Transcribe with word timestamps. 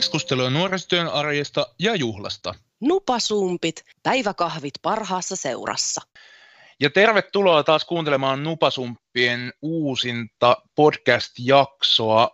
Keskustelua 0.00 0.50
nuorisotyön 0.50 1.08
arjesta 1.08 1.66
ja 1.78 1.94
juhlasta. 1.94 2.54
Nupasumpit, 2.80 3.84
päiväkahvit 4.02 4.74
parhaassa 4.82 5.36
seurassa. 5.36 6.00
Ja 6.80 6.90
tervetuloa 6.90 7.62
taas 7.62 7.84
kuuntelemaan 7.84 8.44
Nupasumppien 8.44 9.52
uusinta 9.62 10.56
podcast-jaksoa. 10.74 12.30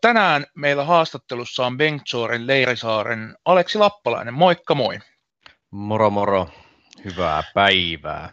Tänään 0.00 0.46
meillä 0.54 0.84
haastattelussa 0.84 1.66
on 1.66 1.76
Bengtsoren 1.76 2.46
Leirisaaren 2.46 3.36
Aleksi 3.44 3.78
Lappalainen. 3.78 4.34
Moikka 4.34 4.74
moi. 4.74 4.98
Moro 5.70 6.10
moro. 6.10 6.48
Hyvää 7.04 7.42
päivää. 7.54 8.32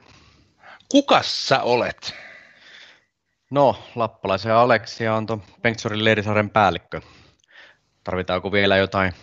Kukas 0.92 1.48
sä 1.48 1.62
olet? 1.62 2.14
No, 3.52 3.84
Lappalaisen 3.96 4.54
Aleksia 4.56 5.16
on 5.16 5.26
tuon 5.26 5.44
Bengtsorin 5.62 6.04
Leirisaaren 6.06 6.50
päällikkö. 6.50 7.02
Tarvitaanko 8.08 8.52
vielä 8.52 8.78
jotain 8.78 9.14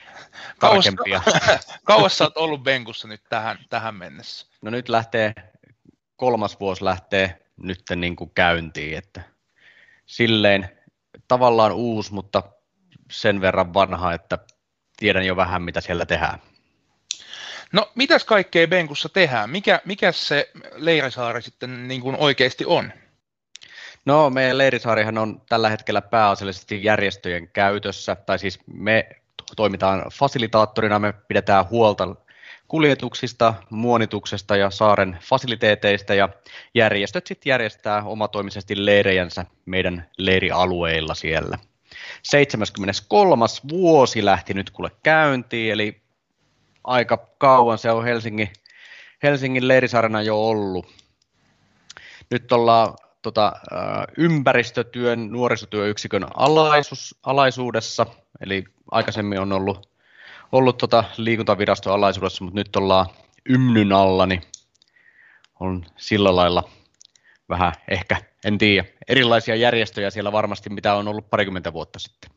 tarkempia? 0.60 1.22
Kauas 1.84 2.18
sä 2.18 2.24
oot 2.24 2.36
ollut 2.36 2.62
Benkussa 2.62 3.08
nyt 3.08 3.22
tähän, 3.28 3.58
tähän 3.70 3.94
mennessä? 3.94 4.46
No 4.62 4.70
nyt 4.70 4.88
lähtee, 4.88 5.32
kolmas 6.16 6.60
vuosi 6.60 6.84
lähtee 6.84 7.46
nyt 7.56 7.82
niin 7.96 8.16
kuin 8.16 8.30
käyntiin, 8.34 8.98
että 8.98 9.20
silleen 10.06 10.78
tavallaan 11.28 11.72
uusi, 11.72 12.14
mutta 12.14 12.42
sen 13.10 13.40
verran 13.40 13.74
vanha, 13.74 14.12
että 14.12 14.38
tiedän 14.96 15.26
jo 15.26 15.36
vähän, 15.36 15.62
mitä 15.62 15.80
siellä 15.80 16.06
tehdään. 16.06 16.38
No, 17.72 17.92
mitäs 17.94 18.24
kaikkea 18.24 18.68
Benkussa 18.68 19.08
tehdään? 19.08 19.50
Mikä, 19.50 19.80
mikä 19.84 20.12
se 20.12 20.50
Leirisaari 20.72 21.42
sitten 21.42 21.88
niin 21.88 22.00
kuin 22.00 22.16
oikeasti 22.16 22.64
on? 22.64 22.92
No, 24.04 24.30
meidän 24.30 24.58
Leirisaarihan 24.58 25.18
on 25.18 25.42
tällä 25.48 25.68
hetkellä 25.68 26.02
pääasiallisesti 26.02 26.84
järjestöjen 26.84 27.48
käytössä, 27.48 28.14
tai 28.14 28.38
siis 28.38 28.58
me 28.66 29.08
toimitaan 29.56 30.02
fasilitaattorina, 30.12 30.98
me 30.98 31.12
pidetään 31.12 31.68
huolta 31.70 32.16
kuljetuksista, 32.68 33.54
muonituksesta 33.70 34.56
ja 34.56 34.70
saaren 34.70 35.18
fasiliteeteista 35.22 36.14
ja 36.14 36.28
järjestöt 36.74 37.26
sitten 37.26 37.50
järjestää 37.50 38.02
omatoimisesti 38.04 38.86
leirejänsä 38.86 39.44
meidän 39.66 40.08
leirialueilla 40.18 41.14
siellä. 41.14 41.58
73. 42.22 43.44
vuosi 43.68 44.24
lähti 44.24 44.54
nyt 44.54 44.70
kuule 44.70 44.90
käyntiin, 45.02 45.72
eli 45.72 46.02
aika 46.84 47.16
kauan 47.38 47.78
se 47.78 47.90
on 47.90 48.04
Helsingin, 48.04 48.50
Helsingin 49.22 49.68
leirisaarena 49.68 50.22
jo 50.22 50.48
ollut. 50.48 50.86
Nyt 52.30 52.52
ollaan 52.52 52.94
tota, 53.24 53.52
ympäristötyön 54.18 55.32
nuorisotyöyksikön 55.32 56.26
alaisuus, 56.34 57.18
alaisuudessa, 57.22 58.06
eli 58.40 58.64
aikaisemmin 58.90 59.40
on 59.40 59.52
ollut, 59.52 59.88
ollut 60.52 60.78
tota 60.78 61.04
liikuntaviraston 61.16 61.92
alaisuudessa, 61.92 62.44
mutta 62.44 62.60
nyt 62.60 62.76
ollaan 62.76 63.06
ymnyn 63.48 63.92
alla, 63.92 64.26
niin 64.26 64.42
on 65.60 65.84
sillä 65.96 66.36
lailla 66.36 66.68
vähän 67.48 67.72
ehkä, 67.88 68.16
en 68.44 68.58
tiedä, 68.58 68.88
erilaisia 69.08 69.56
järjestöjä 69.56 70.10
siellä 70.10 70.32
varmasti, 70.32 70.70
mitä 70.70 70.94
on 70.94 71.08
ollut 71.08 71.30
parikymmentä 71.30 71.72
vuotta 71.72 71.98
sitten. 71.98 72.30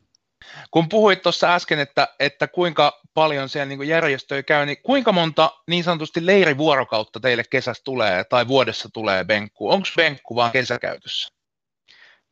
Kun 0.70 0.88
puhuit 0.88 1.22
tuossa 1.22 1.54
äsken, 1.54 1.78
että, 1.78 2.08
että 2.20 2.48
kuinka 2.48 3.00
paljon 3.14 3.48
siellä 3.48 3.66
niin 3.66 3.88
järjestöjä 3.88 4.42
käy, 4.42 4.66
niin 4.66 4.82
kuinka 4.82 5.12
monta 5.12 5.50
niin 5.66 5.84
sanotusti 5.84 6.26
leirivuorokautta 6.26 7.20
teille 7.20 7.42
kesässä 7.50 7.84
tulee 7.84 8.24
tai 8.24 8.48
vuodessa 8.48 8.88
tulee 8.92 9.24
Benkku? 9.24 9.70
Onko 9.70 9.88
Benkku 9.96 10.34
vaan 10.34 10.50
kesäkäytössä? 10.50 11.34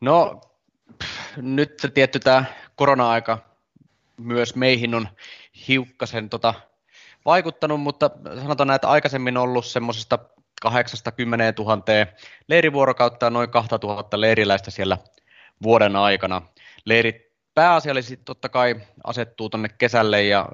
No 0.01 0.41
pff, 1.05 1.37
nyt 1.37 1.81
se 1.81 1.89
tietty 1.89 2.19
tämä 2.19 2.45
korona-aika 2.75 3.39
myös 4.17 4.55
meihin 4.57 4.95
on 4.95 5.09
hiukkasen 5.69 6.31
tota, 6.31 6.55
vaikuttanut, 7.25 7.81
mutta 7.81 8.11
sanotaan, 8.41 8.71
että 8.71 8.89
aikaisemmin 8.89 9.37
on 9.37 9.43
ollut 9.43 9.67
semmoisesta 9.67 10.19
80 10.63 11.63
000 11.63 11.83
leirivuorokautta 12.49 13.27
ja 13.27 13.31
noin 13.31 13.51
2000 13.51 14.21
leiriläistä 14.21 14.71
siellä 14.71 14.99
vuoden 15.63 15.97
aikana. 15.97 16.43
Leirit 16.85 17.26
pääasiallisesti 17.57 18.17
totta 18.25 18.49
kai 18.49 18.77
asettuu 19.05 19.49
tuonne 19.49 19.69
kesälle 19.69 20.23
ja 20.23 20.49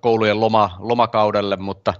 koulujen 0.00 0.40
loma, 0.40 0.76
lomakaudelle, 0.78 1.56
mutta 1.56 1.94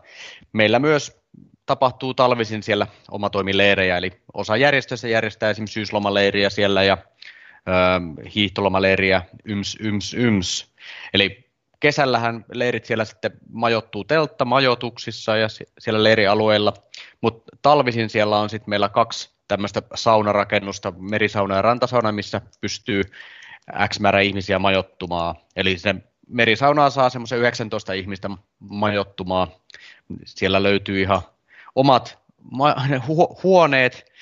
meillä 0.53 0.79
myös 0.79 1.21
tapahtuu 1.67 2.15
talvisin 2.15 2.63
siellä 2.63 2.87
omatoimileirejä, 3.11 3.97
eli 3.97 4.13
osa 4.35 4.57
järjestöistä 4.57 5.09
järjestää 5.09 5.51
esimerkiksi 5.51 5.75
syyslomaleiriä 5.75 6.51
siellä 6.51 6.83
ja 6.83 6.99
ö, 6.99 8.31
hiihtolomaleiriä, 8.35 9.23
yms, 9.45 9.77
yms, 9.81 10.15
yms. 10.15 10.73
Eli 11.15 11.51
kesällähän 11.81 12.45
leirit 12.53 12.85
siellä 12.85 13.05
sitten 13.05 13.33
majoittuu 13.53 14.05
teltta 14.05 14.45
majoituksissa 14.45 15.37
ja 15.37 15.49
siellä 15.79 16.03
leirialueilla, 16.03 16.75
mutta 17.21 17.57
talvisin 17.63 18.11
siellä 18.11 18.39
on 18.39 18.51
sitten 18.51 18.71
meillä 18.71 18.89
kaksi 18.89 19.35
tämmöistä 19.49 19.83
saunarakennusta, 19.95 20.93
merisauna 20.99 21.57
ja 21.57 21.63
rantasauna, 21.63 22.13
missä 22.13 22.41
pystyy 22.61 23.03
X 23.89 24.01
määrä 24.01 24.21
ihmisiä 24.21 24.59
majoittumaan. 24.59 25.35
Eli 25.57 25.79
se 25.79 25.95
merisaunaa 26.29 26.91
saa 26.91 27.11
semmoisen 27.11 27.39
19 27.39 27.93
ihmistä 27.93 28.31
majoittumaan. 28.59 29.49
Siellä 30.25 30.63
löytyy 30.63 31.01
ihan 31.01 31.23
omat 31.75 32.19
hu- 33.09 33.41
huoneet, 33.43 34.13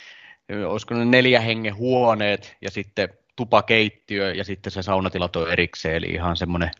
olisiko 0.66 0.94
ne 0.94 1.04
neljä 1.04 1.40
hengen 1.40 1.76
huoneet 1.76 2.56
ja 2.60 2.70
sitten 2.70 3.08
tupakeittiö 3.36 4.34
ja 4.34 4.44
sitten 4.44 4.70
se 4.70 4.82
saunatilat 4.82 5.36
on 5.36 5.52
erikseen, 5.52 5.96
eli 5.96 6.06
ihan 6.06 6.36
semmoinen 6.36 6.70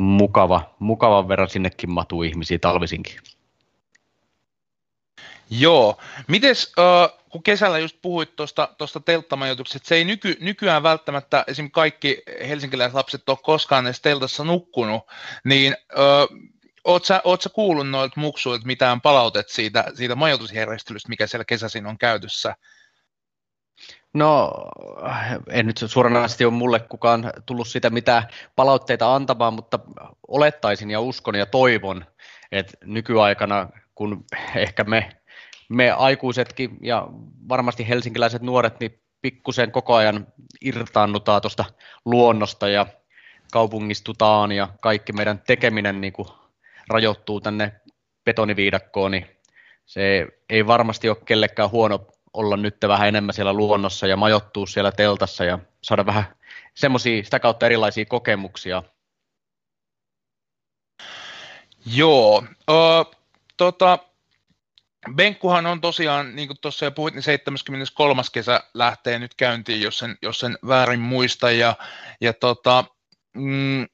mukava, 0.00 0.74
mukavan 0.78 1.28
verran 1.28 1.48
sinnekin 1.48 1.90
matuu 1.90 2.22
ihmisiä 2.22 2.58
talvisinkin. 2.58 3.16
Joo. 5.50 6.00
Mites, 6.28 6.72
äh, 6.78 7.18
kun 7.28 7.42
kesällä 7.42 7.78
just 7.78 7.96
puhuit 8.02 8.36
tuosta 8.36 9.00
telttamajoituksesta, 9.04 9.76
että 9.76 9.88
se 9.88 9.94
ei 9.94 10.04
nyky, 10.04 10.36
nykyään 10.40 10.82
välttämättä 10.82 11.44
esim. 11.46 11.70
kaikki 11.70 12.22
helsinkiläiset 12.48 12.94
lapset 12.94 13.28
ole 13.28 13.38
koskaan 13.42 13.86
edes 13.86 14.00
teltassa 14.00 14.44
nukkunut, 14.44 15.02
niin 15.44 15.76
äh, 15.92 16.38
oot, 16.84 17.04
sä, 17.04 17.20
oot 17.24 17.42
sä 17.42 17.48
kuullut 17.48 17.88
noilta 17.88 18.20
muksuilta 18.20 18.66
mitään 18.66 19.00
palautet 19.00 19.48
siitä, 19.48 19.84
siitä 19.94 20.14
majoitusjärjestelystä, 20.14 21.08
mikä 21.08 21.26
siellä 21.26 21.44
kesäsin 21.44 21.86
on 21.86 21.98
käytössä? 21.98 22.54
No, 24.14 24.52
en 25.50 25.66
nyt 25.66 25.84
suoranaisesti 25.86 26.44
ole 26.44 26.52
mulle 26.52 26.80
kukaan 26.80 27.32
tullut 27.46 27.68
sitä 27.68 27.90
mitä 27.90 28.22
palautteita 28.56 29.14
antamaan, 29.14 29.54
mutta 29.54 29.78
olettaisin 30.28 30.90
ja 30.90 31.00
uskon 31.00 31.34
ja 31.34 31.46
toivon, 31.46 32.06
että 32.52 32.76
nykyaikana, 32.84 33.68
kun 33.94 34.24
ehkä 34.54 34.84
me 34.84 35.23
me 35.68 35.90
aikuisetkin 35.90 36.78
ja 36.82 37.08
varmasti 37.48 37.88
helsinkiläiset 37.88 38.42
nuoret, 38.42 38.80
niin 38.80 39.00
pikkusen 39.22 39.72
koko 39.72 39.94
ajan 39.94 40.26
irtaannutaan 40.60 41.42
tuosta 41.42 41.64
luonnosta 42.04 42.68
ja 42.68 42.86
kaupungistutaan 43.52 44.52
ja 44.52 44.68
kaikki 44.80 45.12
meidän 45.12 45.42
tekeminen 45.46 46.00
niin 46.00 46.12
kuin 46.12 46.28
rajoittuu 46.88 47.40
tänne 47.40 47.72
betoniviidakkoon, 48.24 49.10
niin 49.10 49.26
se 49.86 50.26
ei 50.48 50.66
varmasti 50.66 51.08
ole 51.08 51.16
kellekään 51.24 51.70
huono 51.70 52.06
olla 52.32 52.56
nyt 52.56 52.76
vähän 52.88 53.08
enemmän 53.08 53.34
siellä 53.34 53.52
luonnossa 53.52 54.06
ja 54.06 54.16
majoittua 54.16 54.66
siellä 54.66 54.92
teltassa 54.92 55.44
ja 55.44 55.58
saada 55.82 56.06
vähän 56.06 56.24
semmoisia 56.74 57.24
sitä 57.24 57.40
kautta 57.40 57.66
erilaisia 57.66 58.04
kokemuksia. 58.04 58.82
Joo, 61.86 62.44
ö, 62.70 62.74
tota, 63.56 63.98
Benkkuhan 65.14 65.66
on 65.66 65.80
tosiaan, 65.80 66.36
niin 66.36 66.48
kuin 66.48 66.58
tuossa 66.60 66.84
jo 66.84 66.90
puhuit, 66.90 67.14
niin 67.14 67.22
73. 67.22 68.22
kesä 68.32 68.60
lähtee 68.74 69.18
nyt 69.18 69.34
käyntiin, 69.34 69.80
jos 69.80 69.98
sen, 69.98 70.18
jos 70.22 70.40
sen 70.40 70.58
väärin 70.68 71.00
muista. 71.00 71.50
Ja, 71.50 71.76
ja 72.20 72.32
tota, 72.32 72.84
mm, 73.36 73.86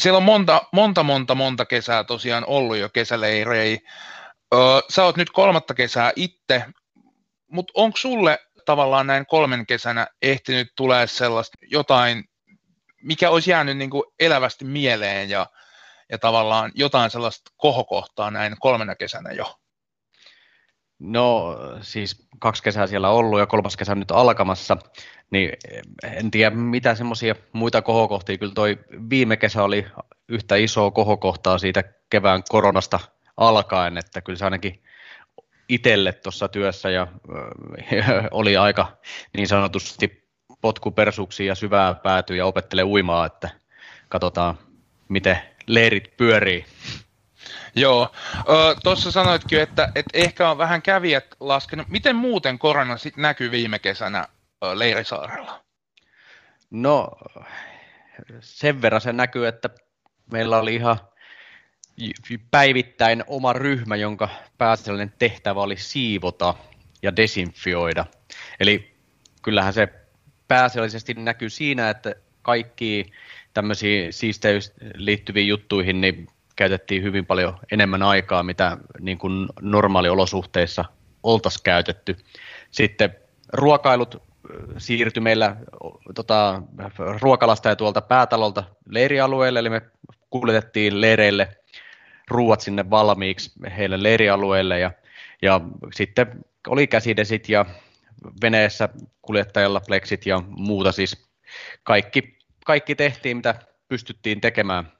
siellä 0.00 0.16
on 0.16 0.22
monta, 0.22 0.62
monta, 0.72 1.02
monta, 1.02 1.34
monta 1.34 1.64
kesää 1.64 2.04
tosiaan 2.04 2.44
ollut 2.46 2.76
jo 2.76 2.88
kesäleirejä. 2.88 3.78
sä 4.90 5.04
oot 5.04 5.16
nyt 5.16 5.30
kolmatta 5.30 5.74
kesää 5.74 6.12
itse, 6.16 6.64
mutta 7.50 7.72
onko 7.76 7.96
sulle 7.96 8.38
tavallaan 8.64 9.06
näin 9.06 9.26
kolmen 9.26 9.66
kesänä 9.66 10.06
ehtinyt 10.22 10.72
tulee 10.76 11.06
sellaista 11.06 11.58
jotain, 11.70 12.24
mikä 13.02 13.30
olisi 13.30 13.50
jäänyt 13.50 13.76
niin 13.76 13.90
kuin 13.90 14.04
elävästi 14.20 14.64
mieleen 14.64 15.30
ja, 15.30 15.46
ja 16.10 16.18
tavallaan 16.18 16.72
jotain 16.74 17.10
sellaista 17.10 17.50
kohokohtaa 17.56 18.30
näin 18.30 18.56
kolmena 18.58 18.94
kesänä 18.94 19.30
jo? 19.30 19.63
No 20.98 21.56
siis 21.80 22.28
kaksi 22.38 22.62
kesää 22.62 22.86
siellä 22.86 23.10
ollut 23.10 23.38
ja 23.38 23.46
kolmas 23.46 23.76
kesä 23.76 23.94
nyt 23.94 24.10
alkamassa, 24.10 24.76
niin 25.30 25.50
en 26.02 26.30
tiedä 26.30 26.56
mitä 26.56 26.94
semmoisia 26.94 27.34
muita 27.52 27.82
kohokohtia. 27.82 28.38
Kyllä 28.38 28.54
toi 28.54 28.78
viime 29.10 29.36
kesä 29.36 29.62
oli 29.62 29.86
yhtä 30.28 30.56
isoa 30.56 30.90
kohokohtaa 30.90 31.58
siitä 31.58 31.84
kevään 32.10 32.42
koronasta 32.48 33.00
alkaen, 33.36 33.98
että 33.98 34.20
kyllä 34.20 34.38
se 34.38 34.44
ainakin 34.44 34.82
itselle 35.68 36.12
tuossa 36.12 36.48
työssä 36.48 36.90
ja 36.90 37.06
oli 38.30 38.56
aika 38.56 38.96
niin 39.36 39.48
sanotusti 39.48 40.28
potkupersuksi 40.60 41.46
ja 41.46 41.54
syvää 41.54 41.94
päätyä 41.94 42.36
ja 42.36 42.46
opettelee 42.46 42.84
uimaa, 42.84 43.26
että 43.26 43.50
katsotaan 44.08 44.58
miten 45.08 45.38
leirit 45.66 46.16
pyörii. 46.16 46.64
Joo, 47.76 48.12
tuossa 48.82 49.10
sanoitkin, 49.10 49.60
että, 49.60 49.92
että 49.94 50.18
ehkä 50.18 50.50
on 50.50 50.58
vähän 50.58 50.82
kävijät 50.82 51.26
laskenut. 51.40 51.88
Miten 51.88 52.16
muuten 52.16 52.58
korona 52.58 52.96
sit 52.96 53.16
näkyy 53.16 53.50
viime 53.50 53.78
kesänä 53.78 54.28
Leirisaarella? 54.74 55.64
No, 56.70 57.10
sen 58.40 58.82
verran 58.82 59.00
se 59.00 59.12
näkyy, 59.12 59.46
että 59.46 59.70
meillä 60.32 60.58
oli 60.58 60.74
ihan 60.74 60.98
päivittäin 62.50 63.24
oma 63.26 63.52
ryhmä, 63.52 63.96
jonka 63.96 64.28
pääasiallinen 64.58 65.14
tehtävä 65.18 65.60
oli 65.60 65.76
siivota 65.76 66.54
ja 67.02 67.16
desinfioida. 67.16 68.06
Eli 68.60 68.96
kyllähän 69.42 69.72
se 69.72 69.88
pääasiallisesti 70.48 71.14
näkyy 71.14 71.50
siinä, 71.50 71.90
että 71.90 72.14
kaikki 72.42 73.12
tämmöisiin 73.54 74.12
siisteys 74.12 74.72
liittyviin 74.94 75.48
juttuihin 75.48 76.00
niin 76.00 76.26
käytettiin 76.56 77.02
hyvin 77.02 77.26
paljon 77.26 77.58
enemmän 77.72 78.02
aikaa, 78.02 78.42
mitä 78.42 78.76
niin 79.00 79.18
kuin 79.18 79.48
normaaliolosuhteissa 79.60 80.84
oltaisiin 81.22 81.62
käytetty. 81.62 82.16
Sitten 82.70 83.16
ruokailut 83.52 84.22
siirtyi 84.78 85.20
meillä 85.20 85.56
tota, 86.14 86.62
ruokalasta 87.20 87.68
ja 87.68 87.76
tuolta 87.76 88.00
päätalolta 88.00 88.64
leirialueelle, 88.88 89.58
eli 89.58 89.70
me 89.70 89.82
kuljetettiin 90.30 91.00
leireille 91.00 91.48
ruuat 92.28 92.60
sinne 92.60 92.90
valmiiksi 92.90 93.52
heille 93.76 94.02
leirialueelle 94.02 94.78
ja, 94.78 94.90
ja 95.42 95.60
sitten 95.94 96.44
oli 96.68 96.86
käsidesit 96.86 97.48
ja 97.48 97.66
veneessä 98.42 98.88
kuljettajalla 99.22 99.80
pleksit 99.86 100.26
ja 100.26 100.42
muuta, 100.46 100.92
siis 100.92 101.30
kaikki, 101.82 102.38
kaikki 102.66 102.94
tehtiin, 102.94 103.36
mitä 103.36 103.54
pystyttiin 103.88 104.40
tekemään 104.40 104.92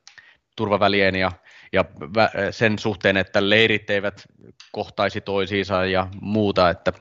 turvavälien 0.56 1.14
ja, 1.14 1.32
ja 1.74 1.84
sen 2.50 2.78
suhteen, 2.78 3.16
että 3.16 3.50
leirit 3.50 3.90
eivät 3.90 4.24
kohtaisi 4.72 5.20
toisiinsa 5.20 5.84
ja 5.84 6.08
muuta. 6.20 6.70
Että, 6.70 6.92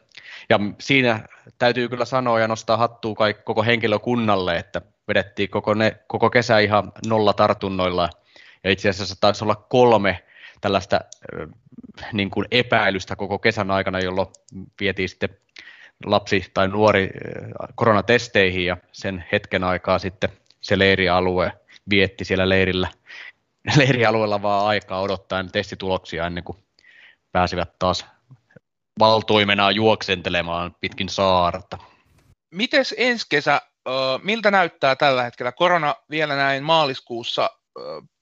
ja 0.49 0.59
siinä 0.79 1.19
täytyy 1.57 1.89
kyllä 1.89 2.05
sanoa 2.05 2.39
ja 2.39 2.47
nostaa 2.47 2.77
hattua 2.77 3.15
koko 3.43 3.63
henkilökunnalle, 3.63 4.57
että 4.57 4.81
vedettiin 5.07 5.49
koko, 5.49 5.73
ne, 5.73 5.97
koko 6.07 6.29
kesä 6.29 6.59
ihan 6.59 6.91
nolla 7.07 7.33
tartunnoilla. 7.33 8.09
Ja 8.63 8.71
itse 8.71 8.89
asiassa 8.89 9.15
taisi 9.21 9.43
olla 9.43 9.55
kolme 9.55 10.23
tällaista 10.61 10.99
niin 12.13 12.29
kuin 12.29 12.47
epäilystä 12.51 13.15
koko 13.15 13.39
kesän 13.39 13.71
aikana, 13.71 13.99
jolloin 13.99 14.27
vietiin 14.79 15.09
sitten 15.09 15.29
lapsi 16.05 16.45
tai 16.53 16.67
nuori 16.67 17.09
koronatesteihin 17.75 18.65
ja 18.65 18.77
sen 18.91 19.25
hetken 19.31 19.63
aikaa 19.63 19.99
sitten 19.99 20.29
se 20.61 20.79
leirialue 20.79 21.51
vietti 21.89 22.25
siellä 22.25 22.49
leirillä, 22.49 22.87
leirialueella 23.77 24.41
vaan 24.41 24.67
aikaa 24.67 25.01
odottaen 25.01 25.51
testituloksia 25.51 26.25
ennen 26.27 26.43
kuin 26.43 26.57
pääsivät 27.31 27.69
taas 27.79 28.05
valtoimenaa 28.99 29.71
juoksentelemaan 29.71 30.75
pitkin 30.81 31.09
saarta. 31.09 31.77
Mites 32.51 32.95
ensi 32.97 33.25
kesä, 33.29 33.61
miltä 34.23 34.51
näyttää 34.51 34.95
tällä 34.95 35.23
hetkellä? 35.23 35.51
Korona 35.51 35.95
vielä 36.09 36.35
näin 36.35 36.63
maaliskuussa 36.63 37.49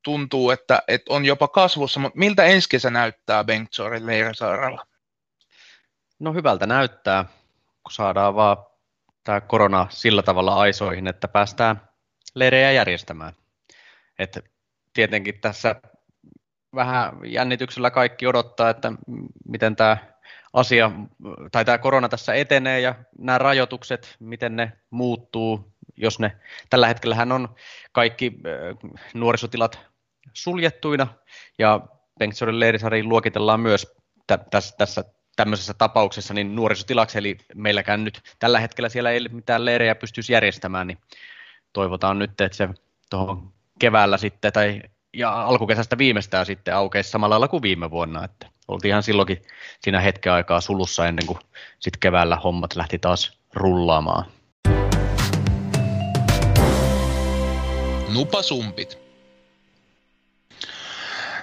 tuntuu, 0.04 0.52
että, 0.52 0.84
että 0.88 1.14
on 1.14 1.26
jopa 1.26 1.48
kasvussa, 1.48 2.00
mutta 2.00 2.20
miltä 2.20 2.44
ensi 2.44 2.70
kesä 2.70 2.90
näyttää 2.90 3.44
Bengtsorin 3.44 4.06
Leirisaarella? 4.06 4.86
No 6.20 6.34
hyvältä 6.34 6.66
näyttää, 6.66 7.26
kun 7.84 7.92
saadaan 7.92 8.36
vaan 8.36 8.58
tämä 9.24 9.42
korona 9.42 9.88
sillä 9.90 10.24
tavalla 10.24 10.56
aisoihin, 10.56 11.08
että 11.08 11.28
päästään 11.28 11.90
leirejä 12.36 12.72
järjestämään. 12.72 13.34
Et 14.20 14.52
tietenkin 14.94 15.42
tässä 15.42 15.76
vähän 16.76 17.12
jännityksellä 17.26 17.92
kaikki 17.92 18.28
odottaa, 18.28 18.70
että 18.70 18.92
miten 19.46 19.76
tämä 19.76 19.98
asia 20.54 20.92
tai 21.52 21.66
tämä 21.66 21.78
korona 21.78 22.10
tässä 22.10 22.34
etenee 22.34 22.80
ja 22.80 22.96
nämä 23.18 23.38
rajoitukset, 23.38 24.16
miten 24.20 24.56
ne 24.56 24.72
muuttuu, 24.90 25.74
jos 25.98 26.20
ne, 26.20 26.38
tällä 26.70 26.88
hetkellähän 26.88 27.32
on 27.32 27.56
kaikki 27.92 28.34
nuorisotilat 29.14 29.80
suljettuina 30.34 31.08
ja 31.60 31.82
Bengtsorin 32.20 32.60
leirisari 32.60 33.04
luokitellaan 33.04 33.60
myös 33.60 33.96
tässä, 34.52 34.76
tässä 34.78 35.04
tämmöisessä 35.36 35.74
tapauksessa 35.74 36.34
niin 36.34 36.56
nuorisotilaksi, 36.56 37.18
eli 37.18 37.38
meilläkään 37.56 38.04
nyt 38.04 38.22
tällä 38.40 38.60
hetkellä 38.60 38.90
siellä 38.90 39.12
ei 39.12 39.30
mitään 39.32 39.66
leirejä 39.66 39.96
pystyisi 39.96 40.34
järjestämään, 40.34 40.88
niin 40.88 40.98
toivotaan 41.74 42.20
nyt, 42.20 42.42
että 42.42 42.58
se 42.58 42.70
tuohon 43.10 43.54
keväällä 43.82 44.18
sitten 44.18 44.54
tai 44.54 44.82
ja 45.14 45.44
alkukesästä 45.44 45.98
viimeistään 45.98 46.46
sitten 46.46 46.76
aukeisi 46.76 47.10
samalla 47.10 47.34
lailla 47.34 47.48
kuin 47.48 47.62
viime 47.62 47.92
vuonna, 47.92 48.24
että 48.26 48.48
oltiin 48.68 48.90
ihan 48.90 49.04
silloinkin 49.04 49.42
siinä 49.80 50.00
hetken 50.00 50.34
aikaa 50.34 50.62
sulussa 50.62 51.08
ennen 51.08 51.26
kuin 51.26 51.40
sitten 51.80 52.00
keväällä 52.00 52.36
hommat 52.36 52.76
lähti 52.76 53.00
taas 53.00 53.38
rullaamaan. 53.54 54.26
Nupasumpit. 58.14 58.98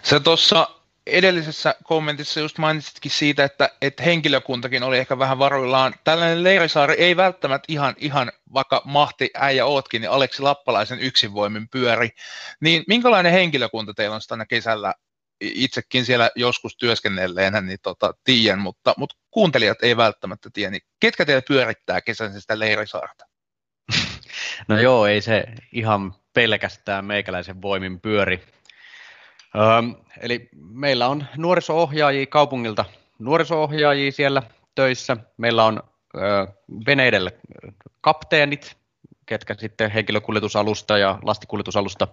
Se 0.02 0.20
tuossa 0.20 0.68
edellisessä 1.10 1.74
kommentissa 1.84 2.40
just 2.40 2.58
mainitsitkin 2.58 3.10
siitä, 3.10 3.44
että, 3.44 3.70
että 3.82 4.02
henkilökuntakin 4.02 4.82
oli 4.82 4.98
ehkä 4.98 5.18
vähän 5.18 5.38
varoillaan. 5.38 5.94
Tällainen 6.04 6.44
Leirisaari 6.44 6.94
ei 6.94 7.16
välttämättä 7.16 7.66
ihan, 7.68 7.94
ihan 7.98 8.32
vaikka 8.52 8.82
mahti 8.84 9.30
äijä 9.34 9.66
ootkin, 9.66 10.00
niin 10.00 10.10
Aleksi 10.10 10.42
Lappalaisen 10.42 11.00
yksinvoimin 11.00 11.68
pyöri. 11.68 12.10
Niin 12.60 12.84
minkälainen 12.88 13.32
henkilökunta 13.32 13.94
teillä 13.94 14.14
on 14.14 14.20
tänä 14.28 14.46
kesällä? 14.46 14.94
Itsekin 15.40 16.04
siellä 16.04 16.30
joskus 16.36 16.76
työskennelleenä, 16.76 17.60
niin 17.60 17.78
tota, 17.82 18.14
tiedän, 18.24 18.58
mutta, 18.58 18.94
mutta 18.96 19.16
kuuntelijat 19.30 19.82
ei 19.82 19.96
välttämättä 19.96 20.50
tiedä. 20.52 20.70
Niin 20.70 20.82
ketkä 21.00 21.24
teillä 21.24 21.42
pyörittää 21.48 22.00
kesän 22.00 22.40
sitä 22.40 22.58
Leirisaarta? 22.58 23.24
No 24.68 24.80
joo, 24.80 25.06
ei 25.06 25.20
se 25.20 25.44
ihan 25.72 26.14
pelkästään 26.34 27.04
meikäläisen 27.04 27.62
voimin 27.62 28.00
pyöri 28.00 28.44
Öö, 29.56 30.02
eli 30.20 30.48
meillä 30.56 31.08
on 31.08 31.26
nuoriso-ohjaajia 31.36 32.26
kaupungilta, 32.26 32.84
nuoriso-ohjaajia 33.18 34.12
siellä 34.12 34.42
töissä. 34.74 35.16
Meillä 35.36 35.64
on 35.64 35.82
veneidelle 36.86 37.32
kapteenit, 38.00 38.76
ketkä 39.26 39.54
sitten 39.58 39.90
henkilökuljetusalusta 39.90 40.98
ja 40.98 41.18
lastikuljetusalusta 41.22 42.08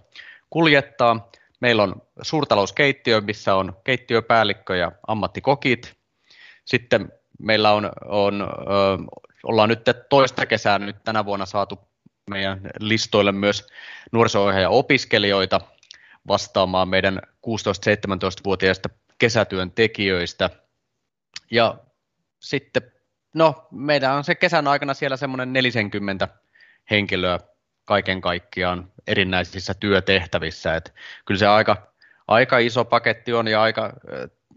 kuljettaa. 0.49 1.29
Meillä 1.59 1.83
on 1.83 2.01
suurtalouskeittiö, 2.21 3.21
missä 3.21 3.55
on 3.55 3.73
keittiöpäällikkö 3.83 4.75
ja 4.75 4.91
ammattikokit. 5.07 5.95
Sitten 6.65 7.11
meillä 7.39 7.71
on, 7.71 7.91
on 8.05 8.41
ö, 8.41 8.45
ollaan 9.43 9.69
nyt 9.69 9.81
toista 10.09 10.45
kesää 10.45 10.79
nyt 10.79 11.03
tänä 11.03 11.25
vuonna 11.25 11.45
saatu 11.45 11.79
meidän 12.29 12.61
listoille 12.79 13.31
myös 13.31 13.67
nuoriso 14.11 14.45
opiskelijoita 14.69 15.61
vastaamaan 16.27 16.89
meidän 16.89 17.21
16-17-vuotiaista 17.47 18.89
kesätyön 19.17 19.71
tekijöistä. 19.71 20.49
Ja 21.51 21.77
sitten, 22.39 22.91
no 23.33 23.67
meidän 23.71 24.15
on 24.15 24.23
se 24.23 24.35
kesän 24.35 24.67
aikana 24.67 24.93
siellä 24.93 25.17
semmoinen 25.17 25.53
40 25.53 26.27
henkilöä 26.91 27.39
kaiken 27.85 28.21
kaikkiaan 28.21 28.91
erinäisissä 29.07 29.73
työtehtävissä. 29.73 30.75
Et 30.75 30.93
kyllä 31.25 31.39
se 31.39 31.47
aika, 31.47 31.91
aika 32.27 32.57
iso 32.57 32.85
paketti 32.85 33.33
on 33.33 33.47
ja 33.47 33.61
aika, 33.61 33.93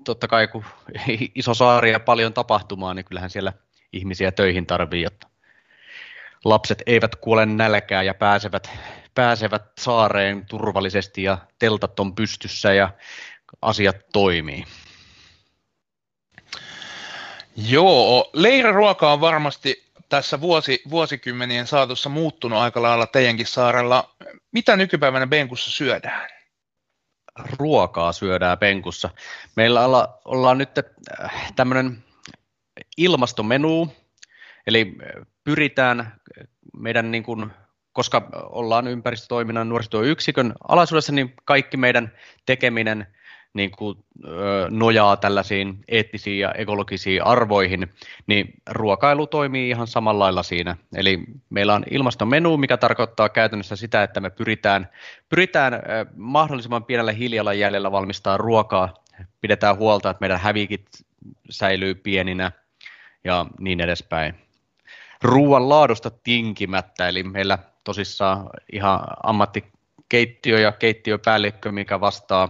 totta 0.05 0.29
kai 0.29 0.49
kun 0.49 0.65
iso 1.35 1.55
saari 1.55 1.93
ja 1.93 2.01
paljon 2.01 2.33
tapahtumaa, 2.33 2.95
niin 2.95 3.05
kyllähän 3.05 3.31
siellä 3.31 3.53
ihmisiä 3.93 4.33
töihin 4.33 4.67
tarvii, 4.67 5.03
jotta 5.03 5.29
lapset 6.45 6.83
eivät 6.87 7.17
kuole 7.17 7.47
nälkää 7.47 8.03
ja 8.03 8.15
pääsevät 8.15 8.71
pääsevät 9.19 9.63
saareen 9.79 10.47
turvallisesti 10.47 11.23
ja 11.23 11.39
teltat 11.59 12.01
on 12.01 12.15
pystyssä 12.15 12.73
ja 12.73 12.91
asiat 13.63 13.97
toimii. 14.13 14.65
Joo, 17.57 18.31
leiriruoka 18.33 19.13
on 19.13 19.21
varmasti 19.21 19.85
tässä 20.09 20.41
vuosi, 20.41 20.83
vuosikymmenien 20.91 21.67
saatossa 21.67 22.09
muuttunut 22.09 22.59
aika 22.59 22.83
lailla 22.83 23.07
teidänkin 23.07 23.47
saarella. 23.47 24.15
Mitä 24.53 24.77
nykypäivänä 24.77 25.27
Benkussa 25.27 25.71
syödään? 25.71 26.31
Ruokaa 27.59 28.13
syödään 28.13 28.59
Benkussa. 28.59 29.11
Meillä 29.57 29.85
olla, 29.85 30.19
ollaan 30.25 30.59
nyt 30.59 30.79
äh, 30.79 31.53
tämmöinen 31.57 32.05
ilmastomenu, 32.97 33.93
eli 34.67 34.97
pyritään 35.45 36.21
meidän 36.81 37.11
niin 37.11 37.23
kuin 37.23 37.51
koska 37.99 38.29
ollaan 38.35 38.87
ympäristötoiminnan 38.87 39.69
nuorisotyöyksikön 39.69 40.53
alaisuudessa, 40.69 41.13
niin 41.13 41.35
kaikki 41.45 41.77
meidän 41.77 42.13
tekeminen 42.47 43.07
niin 43.55 43.71
kuin, 43.71 43.99
nojaa 44.71 45.17
tällaisiin 45.17 45.85
eettisiin 45.89 46.39
ja 46.39 46.53
ekologisiin 46.53 47.25
arvoihin, 47.25 47.93
niin 48.27 48.55
ruokailu 48.71 49.27
toimii 49.27 49.69
ihan 49.69 49.87
samalla 49.87 50.25
lailla 50.25 50.43
siinä. 50.43 50.77
Eli 50.95 51.19
meillä 51.51 51.75
on 51.75 51.85
ilmastomenu, 51.91 52.57
mikä 52.57 52.77
tarkoittaa 52.77 53.29
käytännössä 53.29 53.77
sitä, 53.77 54.03
että 54.03 54.21
me 54.21 54.31
pyritään, 54.31 54.89
pyritään 55.29 55.83
mahdollisimman 56.17 56.85
pienellä 56.85 57.13
hiilijalanjäljellä 57.13 57.93
valmistaa 57.93 58.37
ruokaa, 58.37 58.95
pidetään 59.41 59.79
huolta, 59.79 60.11
että 60.11 60.21
meidän 60.21 60.41
hävikit 60.41 60.87
säilyy 61.51 61.95
pieninä 61.95 62.53
ja 63.25 63.47
niin 63.61 63.81
edespäin. 63.81 64.35
Ruoan 65.23 65.69
laadusta 65.69 66.11
tinkimättä, 66.11 67.09
eli 67.09 67.23
meillä 67.23 67.59
tosissaan 67.85 68.51
ihan 68.73 69.01
ammattikeittiö 69.23 70.61
ja 70.61 70.73
keittiöpäällikkö, 70.73 71.73
mikä 71.73 72.01
vastaa 72.01 72.49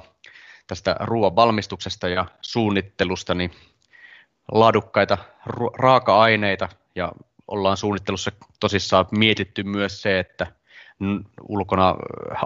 tästä 0.67 0.97
ruoan 1.01 1.37
valmistuksesta 1.37 2.09
ja 2.09 2.27
suunnittelusta, 2.41 3.35
niin 3.35 3.51
laadukkaita 4.53 5.19
raaka-aineita 5.79 6.69
ja 6.95 7.13
ollaan 7.49 7.77
suunnittelussa 7.77 8.33
tosissaan 8.61 9.07
mietitty 9.11 9.63
myös 9.63 10.03
se, 10.03 10.19
että 10.19 10.47
ulkona 11.49 11.95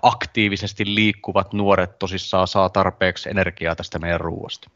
aktiivisesti 0.03 0.95
liikkuvat 0.95 1.53
nuoret 1.53 1.99
tosissaan 1.99 2.49
saa 2.49 2.69
tarpeeksi 2.69 3.31
energiaa 3.31 3.77
tästä 3.77 3.99
meidän 3.99 4.21
ruoasta. 4.21 4.71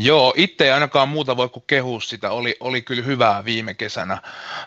Joo, 0.00 0.34
itse 0.36 0.64
ei 0.64 0.70
ainakaan 0.70 1.08
muuta 1.08 1.36
voi 1.36 1.48
kuin 1.48 1.64
kehua 1.66 2.00
sitä, 2.00 2.30
oli, 2.30 2.56
oli 2.60 2.82
kyllä 2.82 3.02
hyvää 3.02 3.44
viime 3.44 3.74
kesänä. 3.74 4.22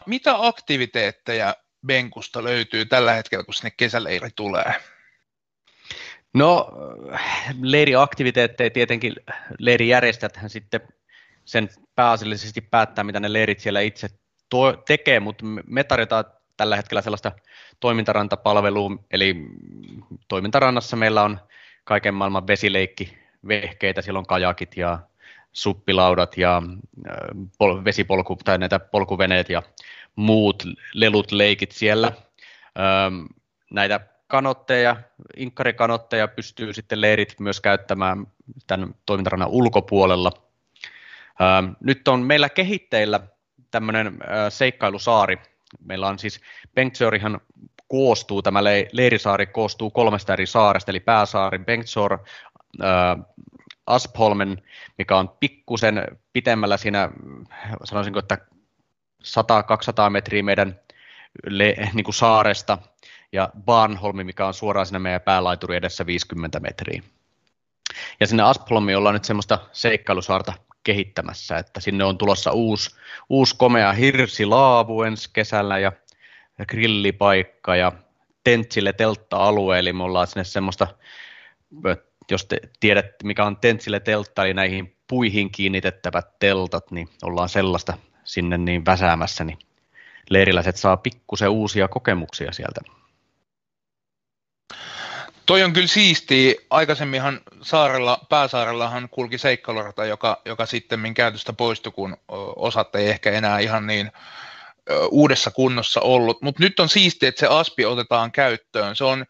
Mitä 0.05 0.35
aktiviteetteja 0.47 1.55
Benkusta 1.87 2.43
löytyy 2.43 2.85
tällä 2.85 3.13
hetkellä, 3.13 3.43
kun 3.43 3.53
sinne 3.53 3.71
kesäleiri 3.77 4.29
tulee? 4.35 4.73
No, 6.33 6.71
leiriaktiviteetteja 7.61 8.69
tietenkin 8.69 9.15
leirijärjestäjäthän 9.59 10.49
sitten 10.49 10.81
sen 11.45 11.69
pääasiallisesti 11.95 12.61
päättää, 12.61 13.03
mitä 13.03 13.19
ne 13.19 13.33
leirit 13.33 13.59
siellä 13.59 13.81
itse 13.81 14.07
to- 14.49 14.83
tekee, 14.87 15.19
mutta 15.19 15.45
me 15.65 15.83
tarjotaan 15.83 16.25
tällä 16.57 16.75
hetkellä 16.75 17.01
sellaista 17.01 17.31
toimintarantapalvelua, 17.79 18.91
eli 19.11 19.35
toimintarannassa 20.27 20.97
meillä 20.97 21.23
on 21.23 21.39
kaiken 21.83 22.13
maailman 22.13 22.47
vesileikki, 22.47 23.17
vehkeitä, 23.47 24.01
siellä 24.01 24.19
on 24.19 24.25
kajakit 24.25 24.77
ja 24.77 24.99
suppilaudat 25.53 26.37
ja 26.37 26.61
pol- 27.57 27.85
vesipolku 27.85 28.37
tai 28.45 28.57
näitä 28.57 28.79
polkuveneet 28.79 29.49
ja 29.49 29.63
muut 30.15 30.63
lelut 30.93 31.31
leikit 31.31 31.71
siellä. 31.71 32.11
näitä 33.71 33.99
kanotteja, 34.27 34.95
inkkarikanotteja 35.37 36.27
pystyy 36.27 36.73
sitten 36.73 37.01
leirit 37.01 37.39
myös 37.39 37.61
käyttämään 37.61 38.27
tämän 38.67 38.95
toimintarannan 39.05 39.49
ulkopuolella. 39.49 40.31
nyt 41.79 42.07
on 42.07 42.21
meillä 42.21 42.49
kehitteillä 42.49 43.19
tämmöinen 43.71 44.19
seikkailusaari. 44.49 45.37
Meillä 45.85 46.07
on 46.07 46.19
siis 46.19 46.41
Bengtsörihan 46.75 47.41
koostuu, 47.87 48.41
tämä 48.41 48.63
leirisaari 48.91 49.45
koostuu 49.45 49.89
kolmesta 49.89 50.33
eri 50.33 50.45
saaresta, 50.45 50.91
eli 50.91 50.99
pääsaari 50.99 51.59
Bengtsor, 51.59 52.19
Aspholmen, 53.91 54.63
mikä 54.97 55.17
on 55.17 55.29
pikkusen 55.29 56.03
pitemmällä 56.33 56.77
siinä, 56.77 57.09
sanoisinko, 57.83 58.19
että 58.19 58.37
100-200 60.07 60.09
metriä 60.09 60.43
meidän 60.43 60.79
le, 61.47 61.75
niin 61.93 62.03
kuin 62.03 62.15
saaresta, 62.15 62.77
ja 63.31 63.49
Barnholmi, 63.65 64.23
mikä 64.23 64.47
on 64.47 64.53
suoraan 64.53 64.85
siinä 64.85 64.99
meidän 64.99 65.21
päälaituri 65.21 65.75
edessä 65.75 66.05
50 66.05 66.59
metriä. 66.59 67.03
Ja 68.19 68.27
sinne 68.27 68.43
Aspholmiin 68.43 68.97
ollaan 68.97 69.13
nyt 69.13 69.25
semmoista 69.25 69.59
seikkailusaarta 69.71 70.53
kehittämässä, 70.83 71.57
että 71.57 71.79
sinne 71.79 72.03
on 72.03 72.17
tulossa 72.17 72.51
uusi, 72.51 72.95
uusi 73.29 73.55
komea 73.57 73.93
hirsilaavu 73.93 75.03
ensi 75.03 75.29
kesällä 75.33 75.79
ja 75.79 75.91
grillipaikka 76.67 77.75
ja 77.75 77.91
Tentsille 78.43 78.93
teltta-alue, 78.93 79.79
eli 79.79 79.93
me 79.93 80.03
ollaan 80.03 80.27
sinne 80.27 80.43
semmoista 80.43 80.87
jos 82.31 82.45
te 82.45 82.57
tiedätte, 82.79 83.27
mikä 83.27 83.45
on 83.45 83.57
Tentsille 83.57 83.99
teltta, 83.99 84.45
eli 84.45 84.53
näihin 84.53 84.95
puihin 85.07 85.51
kiinnitettävät 85.51 86.39
teltat, 86.39 86.91
niin 86.91 87.09
ollaan 87.23 87.49
sellaista 87.49 87.97
sinne 88.23 88.57
niin 88.57 88.85
väsäämässä, 88.85 89.43
niin 89.43 89.59
leiriläiset 90.29 90.77
saa 90.77 90.97
pikkusen 90.97 91.49
uusia 91.49 91.87
kokemuksia 91.87 92.51
sieltä. 92.51 92.81
Toi 95.45 95.63
on 95.63 95.73
kyllä 95.73 95.87
siistiä. 95.87 96.53
Aikaisemminhan 96.69 97.39
saarella, 97.61 98.19
pääsaarellahan 98.29 99.09
kulki 99.09 99.37
seikkailurata, 99.37 100.05
joka, 100.05 100.41
joka 100.45 100.65
sitten 100.65 101.13
käytöstä 101.13 101.53
poistui, 101.53 101.91
kun 101.91 102.17
osat 102.55 102.95
ei 102.95 103.09
ehkä 103.09 103.31
enää 103.31 103.59
ihan 103.59 103.87
niin 103.87 104.11
uudessa 105.09 105.51
kunnossa 105.51 106.01
ollut. 106.01 106.41
Mutta 106.41 106.63
nyt 106.63 106.79
on 106.79 106.89
siistiä, 106.89 107.29
että 107.29 107.39
se 107.39 107.47
aspi 107.47 107.85
otetaan 107.85 108.31
käyttöön. 108.31 108.95
Se 108.95 109.03
on 109.03 109.25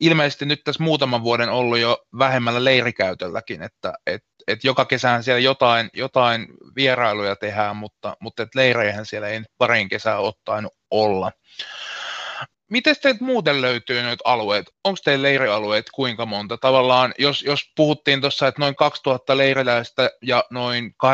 ilmeisesti 0.00 0.46
nyt 0.46 0.64
tässä 0.64 0.82
muutaman 0.82 1.22
vuoden 1.22 1.48
ollut 1.48 1.78
jo 1.78 1.98
vähemmällä 2.18 2.64
leirikäytölläkin, 2.64 3.62
että 3.62 3.94
et, 4.06 4.24
et 4.46 4.64
joka 4.64 4.84
kesään 4.84 5.22
siellä 5.22 5.40
jotain, 5.40 5.90
jotain 5.94 6.46
vierailuja 6.76 7.36
tehdään, 7.36 7.76
mutta, 7.76 8.16
mutta 8.20 8.42
et 8.42 8.54
leirejähän 8.54 9.06
siellä 9.06 9.28
ei 9.28 9.42
parin 9.58 9.88
kesää 9.88 10.18
ottaen 10.18 10.68
olla. 10.90 11.32
Miten 12.70 12.96
teiltä 13.02 13.24
muuten 13.24 13.62
löytyy 13.62 14.02
nyt 14.02 14.18
alueet? 14.24 14.66
Onko 14.84 14.98
teillä 15.04 15.22
leirialueet 15.22 15.86
kuinka 15.94 16.26
monta? 16.26 16.58
Tavallaan, 16.58 17.14
jos, 17.18 17.42
jos 17.42 17.72
puhuttiin 17.76 18.20
tuossa, 18.20 18.46
että 18.46 18.60
noin 18.60 18.76
2000 18.76 19.36
leiriläistä 19.36 20.10
ja 20.22 20.44
noin 20.50 20.94
8-10 21.06 21.08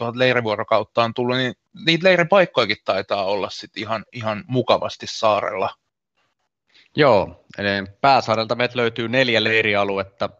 000 0.00 0.12
leirivuorokautta 0.18 1.04
on 1.04 1.14
tullut, 1.14 1.36
niin 1.36 1.54
niitä 1.86 2.04
leiripaikkojakin 2.04 2.76
taitaa 2.84 3.24
olla 3.24 3.50
sitten 3.50 3.82
ihan, 3.82 4.04
ihan 4.12 4.44
mukavasti 4.46 5.06
saarella. 5.08 5.70
Joo, 6.98 7.44
eli 7.58 7.68
pääsaarelta 8.00 8.54
meiltä 8.54 8.76
löytyy 8.76 9.08
neljä 9.08 9.44
leirialuetta 9.44 10.30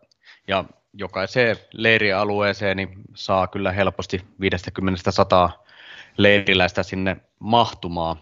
ja 0.49 0.65
jokaiseen 0.95 1.57
leirialueeseen 1.73 2.77
niin 2.77 2.93
saa 3.15 3.47
kyllä 3.47 3.73
helposti 3.73 4.25
50-100 5.49 5.51
leiriläistä 6.17 6.83
sinne 6.83 7.17
mahtumaan. 7.39 8.17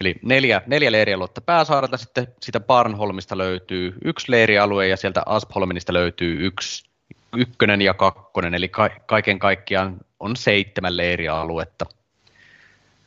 Eli 0.00 0.14
neljä, 0.22 0.62
neljä 0.66 0.92
leirialuetta 0.92 1.40
pääsaarelta, 1.40 1.96
sitten 1.96 2.28
sitä 2.42 2.60
Barnholmista 2.60 3.38
löytyy 3.38 3.94
yksi 4.04 4.30
leirialue 4.30 4.88
ja 4.88 4.96
sieltä 4.96 5.22
Aspholminista 5.26 5.92
löytyy 5.92 6.46
yksi, 6.46 6.90
ykkönen 7.36 7.82
ja 7.82 7.94
kakkonen, 7.94 8.54
eli 8.54 8.68
ka- 8.68 9.00
kaiken 9.06 9.38
kaikkiaan 9.38 9.96
on 10.20 10.36
seitsemän 10.36 10.96
leirialuetta 10.96 11.86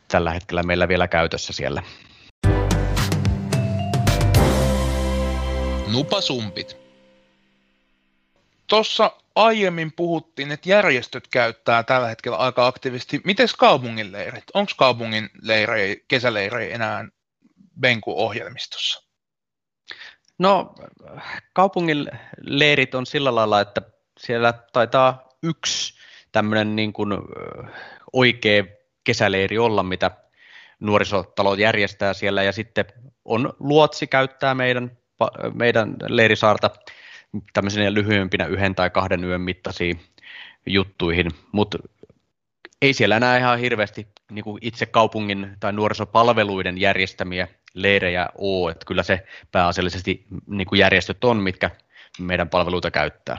tällä 0.08 0.32
hetkellä 0.32 0.64
meillä 0.64 0.88
vielä 0.88 1.08
käytössä 1.08 1.54
siellä. 1.54 1.84
Nupasumpit. 5.94 6.78
Tuossa 8.68 9.12
aiemmin 9.36 9.92
puhuttiin, 9.92 10.52
että 10.52 10.70
järjestöt 10.70 11.28
käyttää 11.28 11.84
tällä 11.84 12.08
hetkellä 12.08 12.38
aika 12.38 12.68
aktiivisesti. 12.68 13.22
Miten 13.24 13.48
kaupungin 13.58 14.12
leirit? 14.12 14.44
Onko 14.54 14.72
kaupungin 14.78 15.30
leirejä, 15.42 15.96
kesäleirejä 16.08 16.76
enää 16.76 17.08
Benku-ohjelmistossa? 17.80 19.04
No, 20.38 20.76
kaupungin 21.54 22.12
leirit 22.42 22.96
on 22.96 23.06
sillä 23.06 23.36
lailla, 23.36 23.62
että 23.62 23.82
siellä 24.20 24.54
taitaa 24.54 25.30
yksi 25.44 25.94
tämmöinen 26.32 26.76
niin 26.76 26.94
kuin 26.94 27.10
oikea 28.14 28.64
kesäleiri 29.04 29.58
olla, 29.58 29.84
mitä 29.84 30.12
nuorisotalo 30.80 31.56
järjestää 31.56 32.14
siellä, 32.14 32.44
ja 32.44 32.52
sitten 32.52 32.86
on 33.26 33.54
luotsi 33.60 34.08
käyttää 34.08 34.56
meidän 34.56 34.98
meidän 35.54 35.96
leirisaarta 36.08 36.70
tämmöisenä 37.54 37.94
lyhyempinä 37.94 38.46
yhden 38.46 38.76
tai 38.76 38.90
kahden 38.90 39.24
yön 39.24 39.42
mittaisiin 39.42 40.02
juttuihin, 40.66 41.32
mutta 41.52 41.78
ei 42.82 42.94
siellä 42.94 43.18
enää 43.18 43.38
ihan 43.38 43.60
hirveästi 43.60 44.08
niin 44.32 44.44
kuin 44.44 44.58
itse 44.62 44.86
kaupungin 44.86 45.58
tai 45.60 45.74
nuorisopalveluiden 45.74 46.78
järjestämiä 46.78 47.48
leirejä 47.74 48.30
ole, 48.38 48.72
että 48.72 48.86
kyllä 48.86 49.04
se 49.04 49.28
pääasiallisesti 49.52 50.26
niin 50.48 50.68
kuin 50.68 50.80
järjestöt 50.80 51.24
on, 51.24 51.38
mitkä 51.38 51.70
meidän 52.20 52.50
palveluita 52.50 52.92
käyttää. 52.92 53.38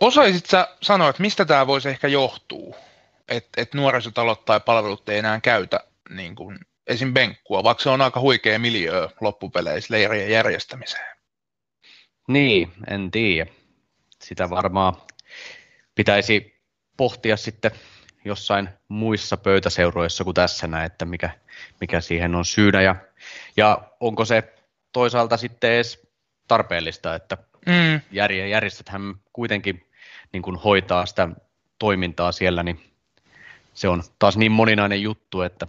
Osaisit 0.00 0.46
sä 0.46 0.68
sanoa, 0.82 1.08
että 1.08 1.22
mistä 1.22 1.44
tämä 1.44 1.66
voisi 1.66 1.88
ehkä 1.88 2.08
johtuu, 2.08 2.76
että 3.28 3.60
et 3.60 3.74
nuorisotalot 3.74 4.44
tai 4.44 4.60
palvelut 4.60 5.08
ei 5.08 5.18
enää 5.18 5.40
käytä 5.40 5.80
niin 6.10 6.34
kuin 6.34 6.58
esim. 6.88 7.14
benkkua, 7.14 7.64
vaikka 7.64 7.82
se 7.82 7.90
on 7.90 8.00
aika 8.00 8.20
huikea 8.20 8.58
miljö 8.58 9.08
loppupeleissä 9.20 9.94
leirien 9.94 10.30
järjestämiseen. 10.30 11.16
Niin, 12.28 12.72
en 12.90 13.10
tiedä. 13.10 13.50
Sitä 14.22 14.50
varmaan 14.50 14.94
pitäisi 15.94 16.60
pohtia 16.96 17.36
sitten 17.36 17.70
jossain 18.24 18.68
muissa 18.88 19.36
pöytäseuroissa 19.36 20.24
kuin 20.24 20.34
tässä 20.34 20.66
näin, 20.66 20.86
että 20.86 21.04
mikä, 21.04 21.30
mikä 21.80 22.00
siihen 22.00 22.34
on 22.34 22.44
syynä 22.44 22.82
ja, 22.82 22.96
ja 23.56 23.78
onko 24.00 24.24
se 24.24 24.54
toisaalta 24.92 25.36
sitten 25.36 25.72
edes 25.72 26.08
tarpeellista, 26.48 27.14
että 27.14 27.36
mm. 27.66 28.00
järjestöthän 28.50 29.14
kuitenkin 29.32 29.90
niin 30.32 30.42
kuin 30.42 30.56
hoitaa 30.56 31.06
sitä 31.06 31.28
toimintaa 31.78 32.32
siellä, 32.32 32.62
niin 32.62 32.80
se 33.74 33.88
on 33.88 34.02
taas 34.18 34.36
niin 34.36 34.52
moninainen 34.52 35.02
juttu, 35.02 35.42
että 35.42 35.66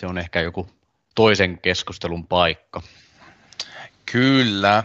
se 0.00 0.06
on 0.06 0.18
ehkä 0.18 0.40
joku 0.40 0.70
toisen 1.14 1.58
keskustelun 1.58 2.26
paikka. 2.26 2.82
Kyllä. 4.12 4.84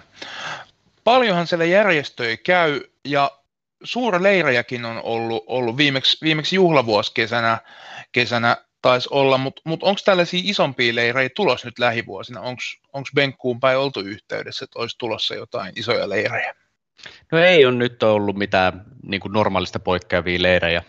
Paljonhan 1.03 1.47
siellä 1.47 1.65
järjestöjä 1.65 2.37
käy 2.37 2.81
ja 3.05 3.31
leirejäkin 4.19 4.85
on 4.85 5.01
ollut, 5.03 5.43
ollut 5.47 5.77
viimeksi, 5.77 6.17
viimeksi 6.21 6.55
juhlavuosikesänä 6.55 7.57
kesänä 8.11 8.57
taisi 8.81 9.09
olla, 9.11 9.37
mutta 9.37 9.61
mut, 9.65 9.79
mut 9.79 9.83
onko 9.89 10.01
tällaisia 10.05 10.41
isompia 10.43 10.95
leirejä 10.95 11.29
tulos 11.35 11.65
nyt 11.65 11.79
lähivuosina? 11.79 12.41
Onko 12.93 13.09
Benkkuun 13.15 13.59
päin 13.59 13.77
oltu 13.77 13.99
yhteydessä, 13.99 14.63
että 14.63 14.79
olisi 14.79 14.97
tulossa 14.97 15.35
jotain 15.35 15.73
isoja 15.75 16.09
leirejä? 16.09 16.53
No 17.31 17.37
ei 17.39 17.65
ole 17.65 17.75
nyt 17.75 18.03
ollut 18.03 18.35
mitään 18.37 18.85
niin 19.03 19.21
kuin 19.21 19.33
normaalista 19.33 19.79
poikkeavia 19.79 20.41
leirejä 20.41 20.83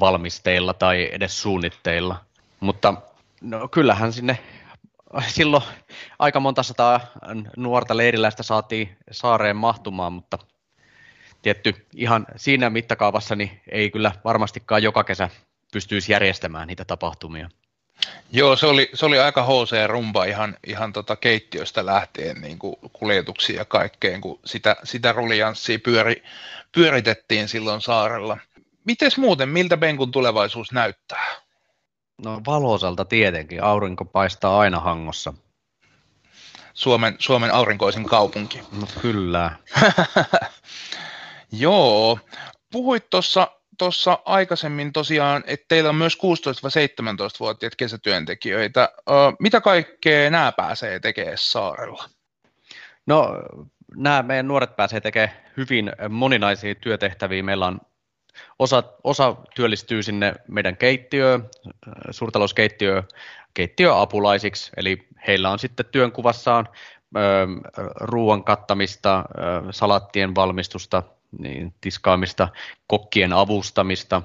valmisteilla 0.00 0.74
tai 0.74 1.08
edes 1.12 1.42
suunnitteilla, 1.42 2.24
mutta 2.60 2.94
no, 3.40 3.68
kyllähän 3.68 4.12
sinne 4.12 4.38
silloin 5.28 5.62
aika 6.18 6.40
monta 6.40 6.62
sataa 6.62 7.00
nuorta 7.56 7.96
leiriläistä 7.96 8.42
saatiin 8.42 8.96
saareen 9.10 9.56
mahtumaan, 9.56 10.12
mutta 10.12 10.38
tietty 11.42 11.86
ihan 11.94 12.26
siinä 12.36 12.70
mittakaavassa 12.70 13.36
niin 13.36 13.60
ei 13.70 13.90
kyllä 13.90 14.12
varmastikaan 14.24 14.82
joka 14.82 15.04
kesä 15.04 15.28
pystyisi 15.72 16.12
järjestämään 16.12 16.68
niitä 16.68 16.84
tapahtumia. 16.84 17.48
Joo, 18.32 18.56
se 18.56 18.66
oli, 18.66 18.90
se 18.94 19.06
oli 19.06 19.18
aika 19.18 19.46
HC-rumba 19.46 20.24
ihan, 20.24 20.56
ihan 20.66 20.92
tota 20.92 21.16
keittiöstä 21.16 21.86
lähtien 21.86 22.40
niin 22.40 22.58
kuin 22.58 22.76
kuljetuksia 22.92 23.56
ja 23.56 23.64
kaikkeen, 23.64 24.20
kun 24.20 24.40
sitä, 24.44 24.76
sitä 24.84 25.12
rulianssia 25.12 25.78
pyöri, 25.78 26.22
pyöritettiin 26.72 27.48
silloin 27.48 27.80
saarella. 27.80 28.38
Miten 28.84 29.10
muuten, 29.16 29.48
miltä 29.48 29.76
Benkun 29.76 30.10
tulevaisuus 30.10 30.72
näyttää? 30.72 31.26
No 32.24 32.40
valoisalta 32.46 33.04
tietenkin, 33.04 33.62
aurinko 33.62 34.04
paistaa 34.04 34.58
aina 34.58 34.80
hangossa. 34.80 35.34
Suomen, 36.74 37.16
Suomen 37.18 37.54
aurinkoisin 37.54 38.04
kaupunki. 38.04 38.60
No 38.80 38.86
kyllä. 39.00 39.50
Joo, 41.52 42.18
puhuit 42.72 43.10
tuossa 43.10 43.48
tuossa 43.80 44.18
aikaisemmin 44.24 44.92
tosiaan, 44.92 45.44
että 45.46 45.64
teillä 45.68 45.88
on 45.88 45.94
myös 45.94 46.18
16-17-vuotiaat 46.18 47.76
kesätyöntekijöitä. 47.76 48.88
Mitä 49.38 49.60
kaikkea 49.60 50.30
nämä 50.30 50.52
pääsee 50.52 51.00
tekemään 51.00 51.38
saarella? 51.38 52.04
No, 53.06 53.42
nämä 53.96 54.22
meidän 54.22 54.48
nuoret 54.48 54.76
pääsee 54.76 55.00
tekemään 55.00 55.36
hyvin 55.56 55.92
moninaisia 56.08 56.74
työtehtäviä. 56.74 57.42
Meillä 57.42 57.66
on 57.66 57.80
osa, 58.58 58.82
osa 59.04 59.36
työllistyy 59.54 60.02
sinne 60.02 60.34
meidän 60.48 60.76
keittiöön, 60.76 61.48
suurtalouskeittiöön, 62.10 63.02
keittiöapulaisiksi, 63.54 64.70
eli 64.76 65.08
heillä 65.26 65.50
on 65.50 65.58
sitten 65.58 65.86
työnkuvassaan 65.86 66.68
ruoan 68.00 68.44
kattamista, 68.44 69.24
salattien 69.70 70.34
valmistusta, 70.34 71.02
niin 71.38 71.74
tiskaamista, 71.80 72.48
kokkien 72.86 73.32
avustamista 73.32 74.22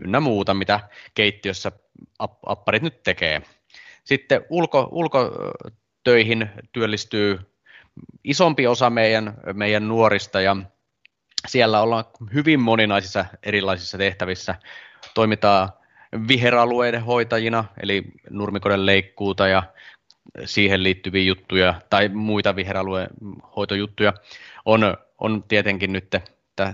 ynnä 0.00 0.20
muuta, 0.20 0.54
mitä 0.54 0.80
keittiössä 1.14 1.72
apparit 2.46 2.82
nyt 2.82 3.02
tekee. 3.02 3.42
Sitten 4.04 4.44
ulko, 4.50 4.88
ulkotöihin 4.90 6.50
työllistyy 6.72 7.38
isompi 8.24 8.66
osa 8.66 8.90
meidän, 8.90 9.34
meidän 9.52 9.88
nuorista 9.88 10.40
ja 10.40 10.56
siellä 11.46 11.80
ollaan 11.80 12.04
hyvin 12.34 12.60
moninaisissa 12.60 13.24
erilaisissa 13.42 13.98
tehtävissä. 13.98 14.54
Toimitaan 15.14 15.68
viheralueiden 16.28 17.04
hoitajina, 17.04 17.64
eli 17.82 18.04
nurmikoiden 18.30 18.86
leikkuuta 18.86 19.48
ja 19.48 19.62
siihen 20.44 20.82
liittyviä 20.82 21.22
juttuja 21.22 21.74
tai 21.90 22.08
muita 22.08 22.56
viheralueen 22.56 23.08
hoitojuttuja. 23.56 24.12
On, 24.64 24.96
on 25.18 25.44
tietenkin 25.48 25.92
nyt 25.92 26.14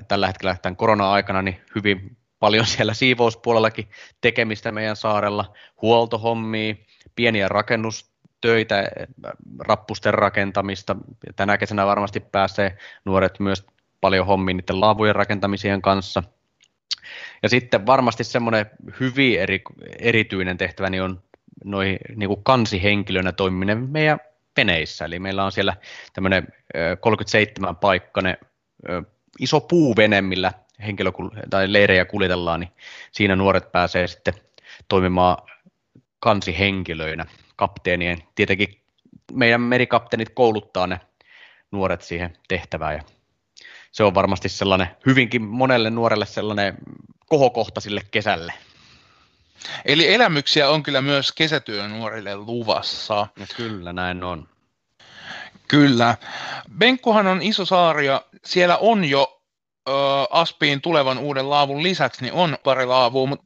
tällä 0.09 0.27
hetkellä 0.27 0.57
tämän 0.63 0.77
korona-aikana 0.77 1.43
niin 1.43 1.61
hyvin 1.75 2.17
paljon 2.39 2.67
siellä 2.67 2.95
siivouspuolellakin 2.95 3.89
tekemistä 4.21 4.73
meidän 4.73 4.97
saarella, 4.97 5.53
huoltohommia, 5.83 6.75
pieniä 7.17 7.49
rakennustöitä, 7.49 8.85
rappusten 9.59 10.15
rakentamista. 10.15 10.97
Tänä 11.37 11.59
kesänä 11.59 11.87
varmasti 11.87 12.21
pääsee 12.21 12.79
nuoret 13.05 13.41
myös 13.41 13.67
paljon 14.03 14.27
hommiin 14.27 14.57
niiden 14.57 14.81
laavujen 14.81 15.15
rakentamisien 15.15 15.83
kanssa. 15.83 16.23
Ja 17.43 17.49
sitten 17.49 17.87
varmasti 17.87 18.25
semmoinen 18.25 18.67
hyvin 19.01 19.41
eri, 19.41 19.63
erityinen 19.99 20.59
tehtävä 20.59 20.91
niin 20.91 21.03
on 21.03 21.23
noin 21.65 21.99
niin 22.17 22.29
kuin 22.29 22.45
kansihenkilönä 22.45 23.33
toimiminen 23.33 23.91
meidän 23.91 24.19
veneissä. 24.57 25.05
Eli 25.05 25.19
meillä 25.19 25.45
on 25.45 25.53
siellä 25.53 25.77
tämmöinen 26.13 26.49
37 27.01 27.77
paikkainen 27.77 28.37
iso 29.41 29.61
puuvene, 29.61 30.23
millä 30.23 30.53
henkilökul- 30.83 31.47
tai 31.51 31.73
leirejä 31.73 32.05
kuljetellaan, 32.05 32.61
niin 32.61 32.71
siinä 33.13 33.37
nuoret 33.37 33.73
pääsee 33.73 34.07
sitten 34.07 34.35
toimimaan 34.89 35.37
kansihenkilöinä, 36.21 37.27
kapteenien. 37.57 38.19
Tietenkin 38.35 38.83
meidän 39.33 39.61
merikapteenit 39.61 40.29
kouluttaa 40.35 40.87
ne 40.87 41.01
nuoret 41.71 42.03
siihen 42.03 42.33
tehtävään 42.49 42.95
ja 42.95 43.03
se 43.93 44.05
on 44.05 44.15
varmasti 44.15 44.49
sellainen 44.49 44.89
hyvinkin 45.07 45.43
monelle 45.43 45.91
nuorelle 45.91 46.27
sellainen 46.27 46.79
kohokohta 47.27 47.81
sille 47.81 48.01
kesälle. 48.11 48.53
Eli 49.85 50.15
elämyksiä 50.15 50.69
on 50.69 50.83
kyllä 50.83 51.01
myös 51.01 51.33
kesätyön 51.33 51.91
nuorille 51.91 52.37
luvassa. 52.37 53.27
No 53.39 53.47
kyllä, 53.57 53.93
näin 53.93 54.25
on. 54.25 54.49
Kyllä. 55.69 56.17
Benkkuhan 56.79 57.27
on 57.27 57.43
iso 57.43 57.65
saari 57.65 58.07
ja 58.07 58.23
siellä 58.45 58.77
on 58.77 59.05
jo 59.05 59.43
ö, 59.89 59.93
Aspiin 60.31 60.81
tulevan 60.81 61.19
uuden 61.19 61.51
laavun 61.51 61.83
lisäksi 61.83 62.23
niin 62.23 62.35
on 62.35 62.59
pari 62.65 62.87
laavua, 62.87 63.27
mutta 63.27 63.45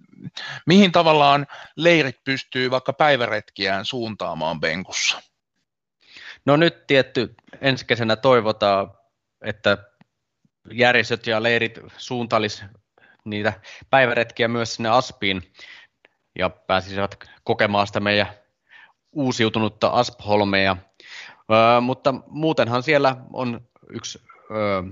mihin 0.67 0.93
tavallaan 0.93 1.47
leirit 1.77 2.25
pystyy 2.25 2.71
vaikka 2.71 2.93
päiväretkiään 2.93 3.85
suuntaamaan 3.85 4.61
Benkussa? 4.61 5.23
No 6.45 6.57
nyt 6.57 6.87
tietty 6.87 7.35
ensi 7.61 7.85
kesänä 7.87 8.17
toivotaan, 8.17 8.91
että 9.43 9.79
järjestöt 10.73 11.27
ja 11.27 11.43
leirit 11.43 11.79
suuntaalis 11.97 12.65
niitä 13.25 13.53
päiväretkiä 13.91 14.49
myös 14.49 14.75
sinne 14.75 14.89
Aspiin 14.89 15.43
ja 16.39 16.51
pääsisivät 16.51 17.17
kokemaan 17.45 17.87
sitä 17.87 18.01
meidän 18.01 18.27
uusiutunutta 19.13 19.89
Aspholmea 19.89 20.77
Öö, 21.53 21.81
mutta 21.81 22.15
muutenhan 22.29 22.83
siellä 22.83 23.17
on 23.33 23.61
yksi, 23.91 24.21
öö, 24.51 24.83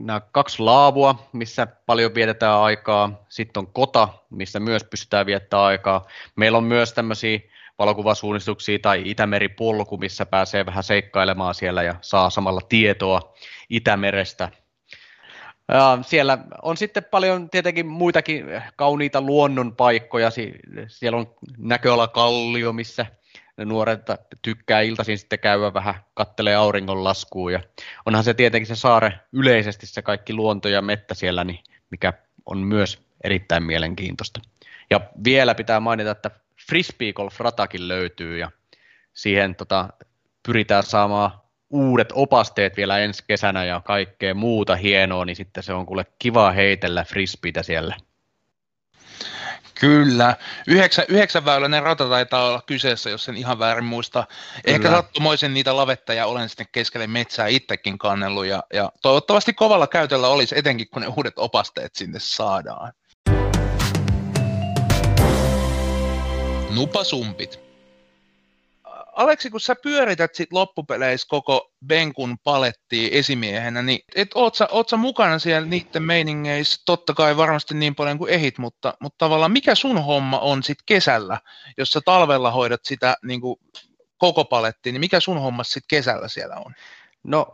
nämä 0.00 0.20
kaksi 0.20 0.62
laavua, 0.62 1.28
missä 1.32 1.66
paljon 1.86 2.14
vietetään 2.14 2.58
aikaa. 2.58 3.24
Sitten 3.28 3.60
on 3.60 3.72
kota, 3.72 4.08
missä 4.30 4.60
myös 4.60 4.84
pystytään 4.84 5.26
viettämään 5.26 5.66
aikaa. 5.66 6.06
Meillä 6.36 6.58
on 6.58 6.64
myös 6.64 6.92
tämmöisiä 6.92 7.40
valokuvasuunnistuksia 7.78 8.78
tai 8.78 9.02
Itämeri-polku, 9.04 9.96
missä 9.96 10.26
pääsee 10.26 10.66
vähän 10.66 10.84
seikkailemaan 10.84 11.54
siellä 11.54 11.82
ja 11.82 11.94
saa 12.00 12.30
samalla 12.30 12.60
tietoa 12.68 13.34
Itämerestä. 13.70 14.50
Siellä 16.06 16.38
on 16.62 16.76
sitten 16.76 17.04
paljon 17.04 17.50
tietenkin 17.50 17.86
muitakin 17.86 18.44
kauniita 18.76 19.20
luonnonpaikkoja. 19.20 20.30
Siellä 20.86 21.18
on 21.18 21.34
näköalakallio, 21.58 22.72
missä 22.72 23.06
nuoret 23.64 24.00
tykkää 24.42 24.80
iltaisin 24.80 25.18
sitten 25.18 25.38
käydä 25.38 25.74
vähän 25.74 25.94
kattelee 26.14 26.56
auringonlaskua 26.56 27.50
ja 27.50 27.60
onhan 28.06 28.24
se 28.24 28.34
tietenkin 28.34 28.66
se 28.66 28.76
saare 28.76 29.20
yleisesti 29.32 29.86
se 29.86 30.02
kaikki 30.02 30.34
luonto 30.34 30.68
ja 30.68 30.82
mettä 30.82 31.14
siellä, 31.14 31.44
niin 31.44 31.58
mikä 31.90 32.12
on 32.46 32.58
myös 32.58 32.98
erittäin 33.24 33.62
mielenkiintoista. 33.62 34.40
Ja 34.90 35.00
vielä 35.24 35.54
pitää 35.54 35.80
mainita, 35.80 36.10
että 36.10 36.30
frisbee 36.66 37.12
golf 37.12 37.40
ratakin 37.40 37.88
löytyy 37.88 38.38
ja 38.38 38.50
siihen 39.12 39.54
tota, 39.54 39.88
pyritään 40.42 40.82
saamaan 40.82 41.41
uudet 41.72 42.08
opasteet 42.12 42.76
vielä 42.76 42.98
ensi 42.98 43.24
kesänä 43.26 43.64
ja 43.64 43.80
kaikkea 43.84 44.34
muuta 44.34 44.76
hienoa, 44.76 45.24
niin 45.24 45.36
sitten 45.36 45.62
se 45.62 45.72
on 45.72 45.86
kuule 45.86 46.06
kiva 46.18 46.52
heitellä 46.52 47.04
frisbeitä 47.04 47.62
siellä. 47.62 47.96
Kyllä. 49.80 50.36
Yhdeksän, 50.66 51.04
yhdeksänväyläinen 51.08 51.82
rata 51.82 52.08
taitaa 52.08 52.48
olla 52.48 52.62
kyseessä, 52.66 53.10
jos 53.10 53.24
sen 53.24 53.36
ihan 53.36 53.58
väärin 53.58 53.84
muista. 53.84 54.24
Ehkä 54.64 54.90
sattumoisen 54.90 55.54
niitä 55.54 55.76
lavettajia 55.76 56.26
olen 56.26 56.48
sitten 56.48 56.66
keskelle 56.72 57.06
metsää 57.06 57.46
itsekin 57.46 57.98
kannellut 57.98 58.46
ja, 58.46 58.62
ja 58.74 58.92
toivottavasti 59.02 59.52
kovalla 59.52 59.86
käytöllä 59.86 60.28
olisi, 60.28 60.58
etenkin 60.58 60.88
kun 60.88 61.02
ne 61.02 61.08
uudet 61.16 61.38
opasteet 61.38 61.94
sinne 61.94 62.18
saadaan. 62.20 62.92
Nupasumpit. 66.70 67.71
Aleksi, 69.12 69.50
kun 69.50 69.60
sä 69.60 69.74
pyörität 69.82 70.34
sit 70.34 70.52
loppupeleissä 70.52 71.26
koko 71.30 71.72
Benkun 71.86 72.38
palettia 72.44 73.08
esimiehenä, 73.12 73.82
niin 73.82 74.00
et 74.14 74.30
oot, 74.34 74.54
sä, 74.54 74.68
oot 74.70 74.88
sä 74.88 74.96
mukana 74.96 75.38
siellä 75.38 75.68
niiden 75.68 76.02
meiningeissä, 76.02 76.82
totta 76.86 77.14
kai 77.14 77.36
varmasti 77.36 77.74
niin 77.74 77.94
paljon 77.94 78.18
kuin 78.18 78.32
ehit, 78.32 78.58
mutta, 78.58 78.94
mutta 79.00 79.18
tavallaan 79.18 79.52
mikä 79.52 79.74
sun 79.74 80.04
homma 80.04 80.38
on 80.38 80.62
sit 80.62 80.78
kesällä, 80.86 81.40
jos 81.78 81.90
sä 81.90 82.00
talvella 82.04 82.50
hoidat 82.50 82.80
sitä 82.84 83.16
niin 83.24 83.40
kuin 83.40 83.56
koko 84.18 84.44
palettia, 84.44 84.92
niin 84.92 85.00
mikä 85.00 85.20
sun 85.20 85.40
homma 85.40 85.64
sit 85.64 85.84
kesällä 85.88 86.28
siellä 86.28 86.56
on? 86.56 86.74
No 87.22 87.46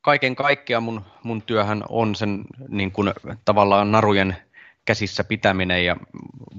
kaiken 0.00 0.36
kaikkiaan 0.36 0.82
mun, 0.82 1.04
mun 1.22 1.42
työhän 1.42 1.84
on 1.88 2.14
sen 2.14 2.44
niin 2.68 2.92
kuin, 2.92 3.12
tavallaan 3.44 3.92
narujen 3.92 4.36
käsissä 4.84 5.24
pitäminen 5.24 5.84
ja 5.84 5.96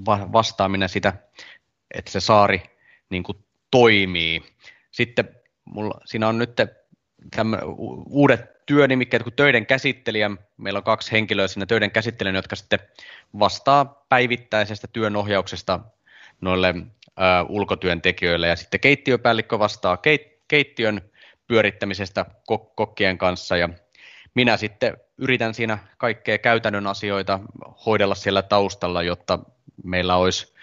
va- 0.06 0.32
vastaaminen 0.32 0.88
sitä, 0.88 1.12
että 1.94 2.10
se 2.10 2.20
saari 2.20 2.62
niin 3.10 3.22
kuin, 3.22 3.38
toimii. 3.70 4.42
Sitten 4.90 5.28
mulla, 5.64 6.00
siinä 6.04 6.28
on 6.28 6.38
nyt 6.38 6.50
uudet 8.06 8.66
työnimikkeet 8.66 9.22
kuin 9.22 9.34
töiden 9.34 9.66
käsittelijä. 9.66 10.30
Meillä 10.56 10.76
on 10.78 10.84
kaksi 10.84 11.12
henkilöä 11.12 11.48
siinä 11.48 11.66
töiden 11.66 11.90
käsittelijän, 11.90 12.36
jotka 12.36 12.56
sitten 12.56 12.78
vastaa 13.38 14.04
päivittäisestä 14.08 14.88
työnohjauksesta 14.92 15.80
noille 16.40 16.74
ö, 16.76 17.22
ulkotyöntekijöille. 17.48 18.48
Ja 18.48 18.56
sitten 18.56 18.80
keittiöpäällikkö 18.80 19.58
vastaa 19.58 19.96
keit, 19.96 20.22
keittiön 20.48 21.00
pyörittämisestä 21.46 22.26
kok- 22.52 22.72
kokkien 22.74 23.18
kanssa 23.18 23.56
ja 23.56 23.68
minä 24.34 24.56
sitten 24.56 24.96
yritän 25.18 25.54
siinä 25.54 25.78
kaikkea 25.98 26.38
käytännön 26.38 26.86
asioita 26.86 27.40
hoidella 27.86 28.14
siellä 28.14 28.42
taustalla, 28.42 29.02
jotta 29.02 29.38
meillä 29.84 30.16
olisi, 30.16 30.54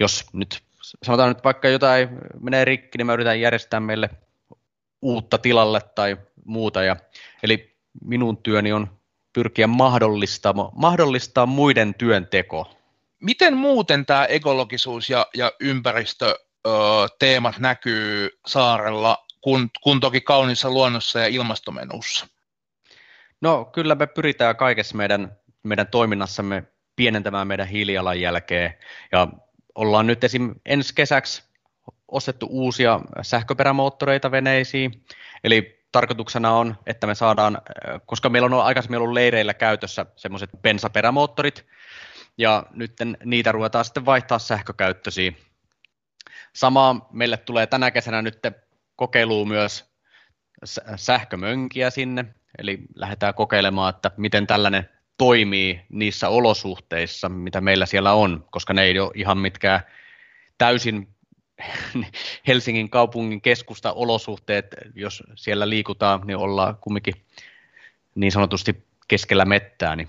jos 0.00 0.24
nyt 0.32 0.62
sanotaan 1.02 1.28
nyt 1.28 1.44
vaikka 1.44 1.68
jotain 1.68 2.08
menee 2.40 2.64
rikki, 2.64 2.98
niin 2.98 3.06
mä 3.06 3.12
yritän 3.14 3.40
järjestää 3.40 3.80
meille 3.80 4.10
uutta 5.02 5.38
tilalle 5.38 5.80
tai 5.94 6.16
muuta. 6.44 6.82
Ja, 6.82 6.96
eli 7.42 7.76
minun 8.04 8.36
työni 8.36 8.72
on 8.72 8.98
pyrkiä 9.32 9.66
mahdollistaa, 9.66 10.54
mahdollistaa 10.74 11.46
muiden 11.46 11.94
työnteko. 11.94 12.76
Miten 13.20 13.56
muuten 13.56 14.06
tämä 14.06 14.24
ekologisuus 14.24 15.10
ja, 15.10 15.26
ja 15.34 15.52
ympäristöteemat 15.60 17.58
näkyy 17.58 18.28
saarella 18.46 19.26
kun, 19.40 19.70
kun 19.82 20.00
toki 20.00 20.20
kaunissa 20.20 20.70
luonnossa 20.70 21.18
ja 21.18 21.26
ilmastomenussa? 21.26 22.26
No 23.40 23.64
kyllä 23.64 23.94
me 23.94 24.06
pyritään 24.06 24.56
kaikessa 24.56 24.96
meidän, 24.96 25.36
meidän 25.62 25.86
toiminnassamme 25.86 26.62
pienentämään 26.96 27.46
meidän 27.46 27.68
hiilijalanjälkeä 27.68 28.74
ja 29.12 29.28
ollaan 29.74 30.06
nyt 30.06 30.24
esim. 30.24 30.54
ensi 30.66 30.94
kesäksi 30.94 31.42
ostettu 32.08 32.46
uusia 32.50 33.00
sähköperämoottoreita 33.22 34.30
veneisiin, 34.30 35.04
eli 35.44 35.84
tarkoituksena 35.92 36.52
on, 36.52 36.76
että 36.86 37.06
me 37.06 37.14
saadaan, 37.14 37.58
koska 38.06 38.28
meillä 38.28 38.46
on 38.46 38.64
aikaisemmin 38.64 38.98
ollut 38.98 39.14
leireillä 39.14 39.54
käytössä 39.54 40.06
semmoiset 40.16 40.50
bensaperämoottorit, 40.62 41.66
ja 42.38 42.66
nyt 42.70 42.92
niitä 43.24 43.52
ruvetaan 43.52 43.84
sitten 43.84 44.06
vaihtaa 44.06 44.38
sähkökäyttöisiin. 44.38 45.36
Sama 46.52 47.08
meille 47.12 47.36
tulee 47.36 47.66
tänä 47.66 47.90
kesänä 47.90 48.22
nyt 48.22 48.38
kokeiluun 48.96 49.48
myös 49.48 49.94
sähkömönkiä 50.96 51.90
sinne, 51.90 52.24
eli 52.58 52.78
lähdetään 52.94 53.34
kokeilemaan, 53.34 53.94
että 53.94 54.10
miten 54.16 54.46
tällainen 54.46 54.88
toimii 55.18 55.80
niissä 55.88 56.28
olosuhteissa, 56.28 57.28
mitä 57.28 57.60
meillä 57.60 57.86
siellä 57.86 58.12
on, 58.12 58.44
koska 58.50 58.72
ne 58.72 58.82
ei 58.82 58.98
ole 58.98 59.10
ihan 59.14 59.38
mitkään 59.38 59.80
täysin 60.58 61.08
Helsingin 62.48 62.90
kaupungin 62.90 63.40
keskusta 63.40 63.92
olosuhteet, 63.92 64.66
jos 64.94 65.22
siellä 65.34 65.68
liikutaan, 65.68 66.26
niin 66.26 66.36
ollaan 66.36 66.76
kumminkin 66.76 67.14
niin 68.14 68.32
sanotusti 68.32 68.86
keskellä 69.08 69.44
mettää, 69.44 69.96
niin 69.96 70.08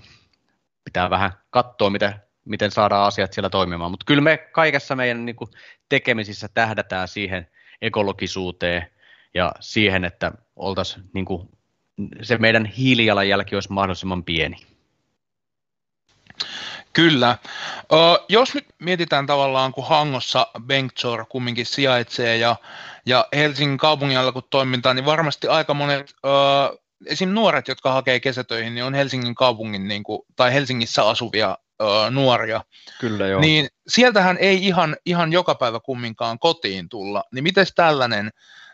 pitää 0.84 1.10
vähän 1.10 1.32
katsoa, 1.50 1.90
miten, 1.90 2.14
miten 2.44 2.70
saadaan 2.70 3.06
asiat 3.06 3.32
siellä 3.32 3.50
toimimaan. 3.50 3.90
Mutta 3.90 4.04
kyllä 4.06 4.22
me 4.22 4.36
kaikessa 4.36 4.96
meidän 4.96 5.26
niin 5.26 5.36
kuin, 5.36 5.50
tekemisissä 5.88 6.48
tähdätään 6.54 7.08
siihen 7.08 7.48
ekologisuuteen 7.82 8.90
ja 9.34 9.52
siihen, 9.60 10.04
että 10.04 10.32
oltaisiin 10.56 11.04
niin 11.12 11.24
kuin, 11.24 11.48
se 12.22 12.38
meidän 12.38 12.66
hiilijalanjälki 12.66 13.54
olisi 13.54 13.72
mahdollisimman 13.72 14.24
pieni. 14.24 14.56
Kyllä. 16.92 17.38
Ö, 17.92 17.96
jos 18.28 18.54
nyt 18.54 18.64
mietitään 18.78 19.26
tavallaan, 19.26 19.72
kun 19.72 19.86
Hangossa 19.86 20.46
Bengtsor 20.66 21.26
kumminkin 21.28 21.66
sijaitsee 21.66 22.36
ja, 22.36 22.56
ja 23.06 23.26
Helsingin 23.34 23.78
kaupungin 23.78 24.18
toimintaa, 24.50 24.94
niin 24.94 25.04
varmasti 25.04 25.48
aika 25.48 25.74
monet, 25.74 26.14
ö, 26.24 26.78
esim. 27.06 27.28
nuoret, 27.28 27.68
jotka 27.68 27.92
hakee 27.92 28.20
kesätöihin, 28.20 28.74
niin 28.74 28.84
on 28.84 28.94
Helsingin 28.94 29.34
kaupungin 29.34 29.88
niin 29.88 30.02
kuin, 30.02 30.22
tai 30.36 30.52
Helsingissä 30.52 31.08
asuvia 31.08 31.58
ö, 31.82 32.10
nuoria. 32.10 32.64
Kyllä 33.00 33.26
joo. 33.26 33.40
Niin 33.40 33.68
sieltähän 33.88 34.36
ei 34.40 34.66
ihan, 34.66 34.96
ihan 35.06 35.32
joka 35.32 35.54
päivä 35.54 35.80
kumminkaan 35.80 36.38
kotiin 36.38 36.88
tulla. 36.88 37.24
Niin 37.32 37.42
miten 37.42 37.66
tällainen 37.74 38.30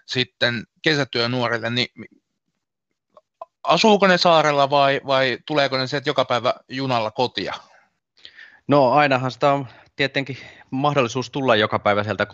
sitten 0.06 0.64
kesätyönuorille, 0.82 1.70
niin 1.70 1.88
asuuko 3.64 4.06
ne 4.06 4.18
saarella 4.18 4.70
vai, 4.70 5.00
vai 5.06 5.38
tuleeko 5.46 5.78
ne 5.78 5.86
sieltä 5.86 6.10
joka 6.10 6.24
päivä 6.24 6.54
junalla 6.68 7.10
kotia? 7.10 7.54
No 8.68 8.92
ainahan 8.92 9.30
sitä 9.30 9.52
on 9.52 9.66
tietenkin 9.96 10.38
mahdollisuus 10.70 11.30
tulla 11.30 11.56
joka 11.56 11.78
päivä 11.78 12.04
sieltä 12.04 12.26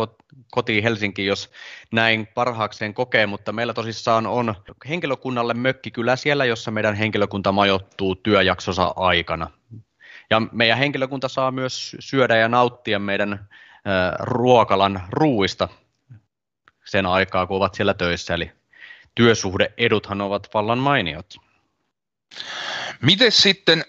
kotiin 0.50 0.82
Helsinkiin, 0.82 1.28
jos 1.28 1.50
näin 1.92 2.26
parhaakseen 2.34 2.94
kokee, 2.94 3.26
mutta 3.26 3.52
meillä 3.52 3.74
tosissaan 3.74 4.26
on 4.26 4.54
henkilökunnalle 4.88 5.54
mökki 5.54 5.90
kyllä 5.90 6.16
siellä, 6.16 6.44
jossa 6.44 6.70
meidän 6.70 6.94
henkilökunta 6.94 7.52
majoittuu 7.52 8.14
työjaksonsa 8.14 8.92
aikana. 8.96 9.50
Ja 10.30 10.42
meidän 10.52 10.78
henkilökunta 10.78 11.28
saa 11.28 11.50
myös 11.50 11.96
syödä 12.00 12.36
ja 12.36 12.48
nauttia 12.48 12.98
meidän 12.98 13.48
ruokalan 14.18 15.02
ruuista 15.10 15.68
sen 16.84 17.06
aikaa, 17.06 17.46
kun 17.46 17.56
ovat 17.56 17.74
siellä 17.74 17.94
töissä. 17.94 18.34
Eli 18.34 18.52
työsuhdeeduthan 19.18 20.20
ovat 20.20 20.48
vallan 20.54 20.78
mainiot. 20.78 21.34
Miten 23.02 23.32
sitten, 23.32 23.84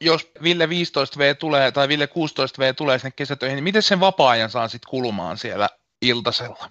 jos 0.00 0.30
Ville 0.42 0.66
15V 0.66 1.36
tulee 1.38 1.72
tai 1.72 1.88
Ville 1.88 2.06
16V 2.06 2.74
tulee 2.76 2.98
sinne 2.98 3.12
kesätöihin, 3.16 3.56
niin 3.56 3.64
miten 3.64 3.82
sen 3.82 4.00
vapaa-ajan 4.00 4.50
saa 4.50 4.68
sitten 4.68 4.90
kulumaan 4.90 5.38
siellä 5.38 5.68
iltasella? 6.02 6.70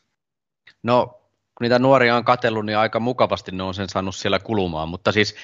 No, 0.84 1.08
kun 1.08 1.66
niitä 1.66 1.80
nuoria 1.80 2.16
on 2.16 2.26
katsellut, 2.26 2.66
niin 2.66 2.78
aika 2.78 3.00
mukavasti 3.00 3.52
ne 3.52 3.64
on 3.64 3.74
sen 3.74 3.90
saanut 3.90 4.16
siellä 4.16 4.40
kulumaan, 4.40 4.90
mutta 4.90 5.12
siis 5.12 5.36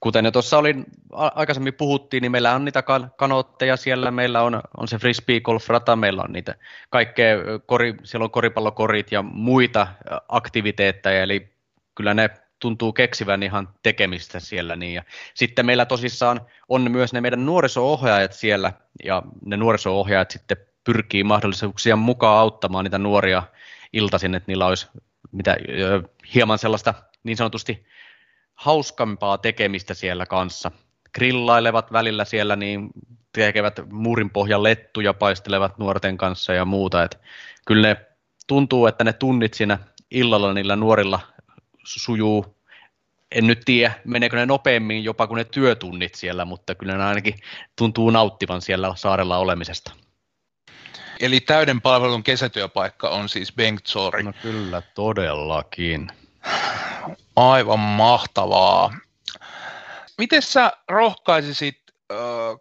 kuten 0.00 0.24
jo 0.24 0.30
tuossa 0.30 0.58
oli, 0.58 0.74
aikaisemmin 1.12 1.74
puhuttiin, 1.74 2.20
niin 2.20 2.32
meillä 2.32 2.54
on 2.54 2.64
niitä 2.64 2.82
kanotteja 3.16 3.76
siellä, 3.76 4.10
meillä 4.10 4.42
on, 4.42 4.62
on 4.76 4.88
se 4.88 4.98
frisbee 4.98 5.40
golf 5.40 5.68
rata, 5.68 5.96
meillä 5.96 6.22
on 6.22 6.32
niitä 6.32 6.54
kaikkea, 6.90 7.36
kori, 7.66 7.94
siellä 8.04 8.24
on 8.24 8.30
koripallokorit 8.30 9.12
ja 9.12 9.22
muita 9.22 9.86
aktiviteetteja, 10.28 11.22
eli 11.22 11.59
kyllä 11.94 12.14
ne 12.14 12.30
tuntuu 12.58 12.92
keksivän 12.92 13.42
ihan 13.42 13.68
tekemistä 13.82 14.40
siellä. 14.40 14.76
Niin. 14.76 14.94
Ja 14.94 15.02
sitten 15.34 15.66
meillä 15.66 15.86
tosissaan 15.86 16.40
on 16.68 16.90
myös 16.90 17.12
ne 17.12 17.20
meidän 17.20 17.46
nuoriso-ohjaajat 17.46 18.32
siellä, 18.32 18.72
ja 19.04 19.22
ne 19.44 19.56
nuoriso-ohjaajat 19.56 20.30
sitten 20.30 20.56
pyrkii 20.84 21.24
mahdollisuuksia 21.24 21.96
mukaan 21.96 22.38
auttamaan 22.38 22.84
niitä 22.84 22.98
nuoria 22.98 23.42
iltaisin, 23.92 24.34
että 24.34 24.50
niillä 24.50 24.66
olisi 24.66 24.86
mitä, 25.32 25.56
hieman 26.34 26.58
sellaista 26.58 26.94
niin 27.24 27.36
sanotusti 27.36 27.86
hauskampaa 28.54 29.38
tekemistä 29.38 29.94
siellä 29.94 30.26
kanssa. 30.26 30.70
Grillailevat 31.14 31.92
välillä 31.92 32.24
siellä, 32.24 32.56
niin 32.56 32.90
tekevät 33.32 33.80
muurin 33.90 34.30
pohjan 34.30 34.62
lettuja, 34.62 35.14
paistelevat 35.14 35.78
nuorten 35.78 36.16
kanssa 36.16 36.52
ja 36.52 36.64
muuta. 36.64 37.02
Et 37.02 37.18
kyllä 37.66 37.88
ne 37.88 38.06
tuntuu, 38.46 38.86
että 38.86 39.04
ne 39.04 39.12
tunnit 39.12 39.54
siinä 39.54 39.78
illalla 40.10 40.54
niillä 40.54 40.76
nuorilla 40.76 41.20
sujuu. 41.84 42.56
En 43.32 43.46
nyt 43.46 43.62
tiedä, 43.64 43.92
meneekö 44.04 44.36
ne 44.36 44.46
nopeammin 44.46 45.04
jopa 45.04 45.26
kuin 45.26 45.38
ne 45.38 45.44
työtunnit 45.44 46.14
siellä, 46.14 46.44
mutta 46.44 46.74
kyllä 46.74 46.96
ne 46.96 47.04
ainakin 47.04 47.34
tuntuu 47.76 48.10
nauttivan 48.10 48.62
siellä 48.62 48.92
saarella 48.96 49.38
olemisesta. 49.38 49.92
Eli 51.20 51.40
täyden 51.40 51.80
palvelun 51.80 52.22
kesätyöpaikka 52.22 53.08
on 53.08 53.28
siis 53.28 53.52
Bengtsori. 53.52 54.22
No 54.22 54.32
kyllä, 54.42 54.82
todellakin. 54.94 56.08
Aivan 57.36 57.78
mahtavaa. 57.78 58.94
Miten 60.18 60.42
sä 60.42 60.72
rohkaisisit 60.88 61.80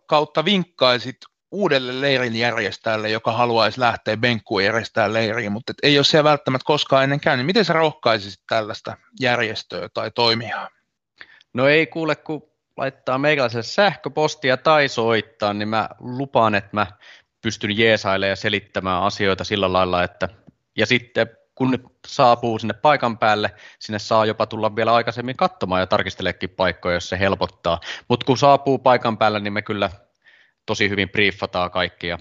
kautta 0.06 0.46
vinkkaisit 0.46 1.18
uudelle 1.52 2.02
leirin 2.02 2.36
järjestäjälle, 2.36 3.10
joka 3.10 3.32
haluaisi 3.32 3.80
lähteä 3.80 4.18
benkkuun 4.18 4.64
järjestää 4.64 5.14
leiriin, 5.14 5.52
mutta 5.52 5.74
ei 5.84 5.98
ole 5.98 6.04
siellä 6.04 6.30
välttämättä 6.30 6.66
koskaan 6.66 7.04
ennen 7.04 7.20
käynyt. 7.20 7.46
Miten 7.46 7.66
sä 7.66 7.74
rohkaisisit 7.74 8.44
tällaista 8.50 8.98
järjestöä 9.20 9.90
tai 9.94 10.12
toimijaa? 10.12 10.70
No 11.54 11.68
ei 11.68 11.88
kuule, 11.88 12.16
kun 12.16 12.50
laittaa 12.78 13.18
meikäläiselle 13.18 13.64
sähköpostia 13.64 14.58
tai 14.58 14.88
soittaa, 14.88 15.54
niin 15.54 15.70
mä 15.70 15.90
lupaan, 16.00 16.56
että 16.56 16.70
mä 16.72 16.88
pystyn 17.42 17.78
jeesailemaan 17.78 18.30
ja 18.30 18.36
selittämään 18.36 19.04
asioita 19.04 19.44
sillä 19.44 19.74
lailla, 19.74 20.04
että 20.04 20.30
ja 20.78 20.86
sitten 20.86 21.28
kun 21.56 21.92
saapuu 22.08 22.60
sinne 22.60 22.74
paikan 22.74 23.18
päälle, 23.18 23.52
sinne 23.80 24.00
saa 24.00 24.26
jopa 24.26 24.46
tulla 24.46 24.76
vielä 24.76 24.94
aikaisemmin 24.94 25.38
katsomaan 25.38 25.82
ja 25.82 25.88
tarkisteleekin 25.88 26.50
paikkoja, 26.50 26.94
jos 26.94 27.10
se 27.10 27.20
helpottaa. 27.20 27.80
Mutta 28.08 28.26
kun 28.26 28.38
saapuu 28.38 28.78
paikan 28.78 29.18
päälle, 29.18 29.40
niin 29.40 29.54
me 29.54 29.62
kyllä 29.62 29.90
tosi 30.70 30.90
hyvin 30.90 31.10
briefataan 31.10 31.72
kaikki 31.72 32.08
ja 32.08 32.18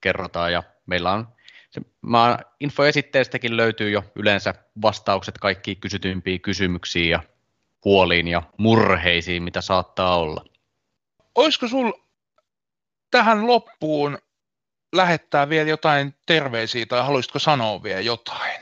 kerrotaan 0.00 0.52
ja 0.52 0.62
meillä 0.86 1.12
on 1.12 1.28
se, 1.70 1.80
mä, 2.00 2.38
infoesitteestäkin 2.60 3.56
löytyy 3.56 3.90
jo 3.90 4.04
yleensä 4.16 4.54
vastaukset 4.82 5.38
kaikkiin 5.38 5.80
kysytympiin 5.80 6.40
kysymyksiin 6.40 7.10
ja 7.10 7.22
huoliin 7.84 8.28
ja 8.28 8.42
murheisiin, 8.56 9.42
mitä 9.42 9.60
saattaa 9.60 10.16
olla. 10.18 10.44
Olisiko 11.34 11.68
sul 11.68 11.92
tähän 13.10 13.46
loppuun 13.46 14.18
lähettää 14.92 15.48
vielä 15.48 15.70
jotain 15.70 16.14
terveisiä 16.26 16.86
tai 16.86 17.02
haluaisitko 17.02 17.38
sanoa 17.38 17.82
vielä 17.82 18.00
jotain? 18.00 18.60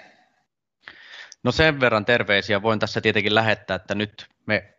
No 1.42 1.52
sen 1.52 1.80
verran 1.80 2.04
terveisiä 2.04 2.62
voin 2.62 2.78
tässä 2.78 3.00
tietenkin 3.00 3.34
lähettää, 3.34 3.74
että 3.74 3.94
nyt 3.94 4.26
me 4.46 4.74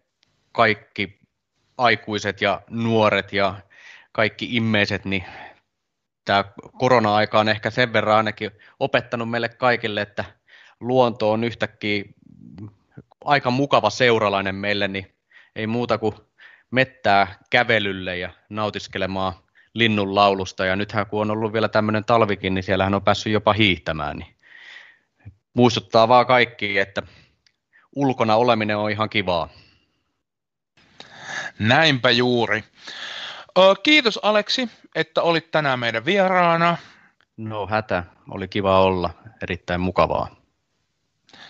kaikki 0.52 1.20
aikuiset 1.78 2.42
ja 2.42 2.62
nuoret 2.70 3.34
ja 3.34 3.56
kaikki 4.12 4.56
immeiset, 4.56 5.06
niin 5.06 5.24
tämä 6.26 6.44
korona-aika 6.80 7.40
on 7.40 7.50
ehkä 7.50 7.70
sen 7.70 7.94
verran 7.94 8.18
ainakin 8.18 8.52
opettanut 8.80 9.30
meille 9.30 9.50
kaikille, 9.50 10.02
että 10.02 10.26
luonto 10.80 11.32
on 11.32 11.44
yhtäkkiä 11.44 12.04
aika 13.26 13.52
mukava 13.52 13.90
seuralainen 13.90 14.56
meille, 14.56 14.88
niin 14.88 15.16
ei 15.56 15.68
muuta 15.68 15.98
kuin 15.98 16.16
mettää 16.72 17.36
kävelylle 17.50 18.18
ja 18.18 18.30
nautiskelemaan 18.50 19.34
linnun 19.74 20.16
laulusta. 20.16 20.66
Ja 20.66 20.76
nythän 20.76 21.08
kun 21.08 21.22
on 21.22 21.32
ollut 21.32 21.54
vielä 21.54 21.70
tämmöinen 21.70 22.06
talvikin, 22.06 22.54
niin 22.54 22.64
siellähän 22.64 22.94
on 22.94 23.04
päässyt 23.04 23.34
jopa 23.34 23.54
hiihtämään. 23.54 24.18
Niin 24.18 24.36
muistuttaa 25.54 26.08
vaan 26.08 26.26
kaikki, 26.26 26.80
että 26.80 27.02
ulkona 27.96 28.36
oleminen 28.36 28.78
on 28.78 28.92
ihan 28.92 29.10
kivaa. 29.10 29.50
Näinpä 31.60 32.12
juuri. 32.12 32.64
Kiitos 33.84 34.20
Aleksi, 34.24 34.70
että 34.96 35.22
olit 35.22 35.52
tänään 35.52 35.80
meidän 35.80 36.06
vieraana. 36.06 36.78
No 37.38 37.68
hätä, 37.68 38.04
oli 38.30 38.48
kiva 38.48 38.82
olla, 38.82 39.10
erittäin 39.44 39.82
mukavaa. 39.82 40.36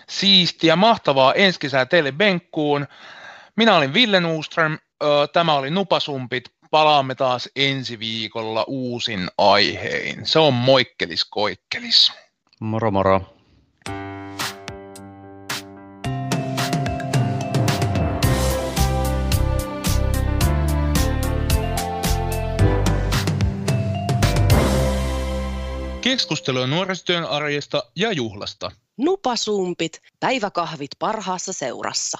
Siistiä, 0.09 0.75
mahtavaa 0.75 1.33
ensi 1.33 1.59
kesää 1.59 1.85
teille 1.85 2.11
Benkkuun. 2.11 2.87
Minä 3.55 3.75
olin 3.75 3.93
Ville 3.93 4.19
Nuström, 4.19 4.77
tämä 5.33 5.53
oli 5.53 5.69
Nupasumpit. 5.69 6.43
Palaamme 6.71 7.15
taas 7.15 7.49
ensi 7.55 7.99
viikolla 7.99 8.65
uusin 8.67 9.29
aihein. 9.37 10.25
Se 10.25 10.39
on 10.39 10.53
moikkelis 10.53 11.25
koikkelis. 11.25 12.11
Moro 12.59 12.91
moro. 12.91 13.40
Keskustelua 26.11 26.67
nuorisotyön 26.67 27.25
arjesta 27.25 27.83
ja 27.95 28.11
juhlasta. 28.11 28.71
Nupasumpit, 28.97 30.01
päiväkahvit 30.19 30.91
parhaassa 30.99 31.53
seurassa. 31.53 32.17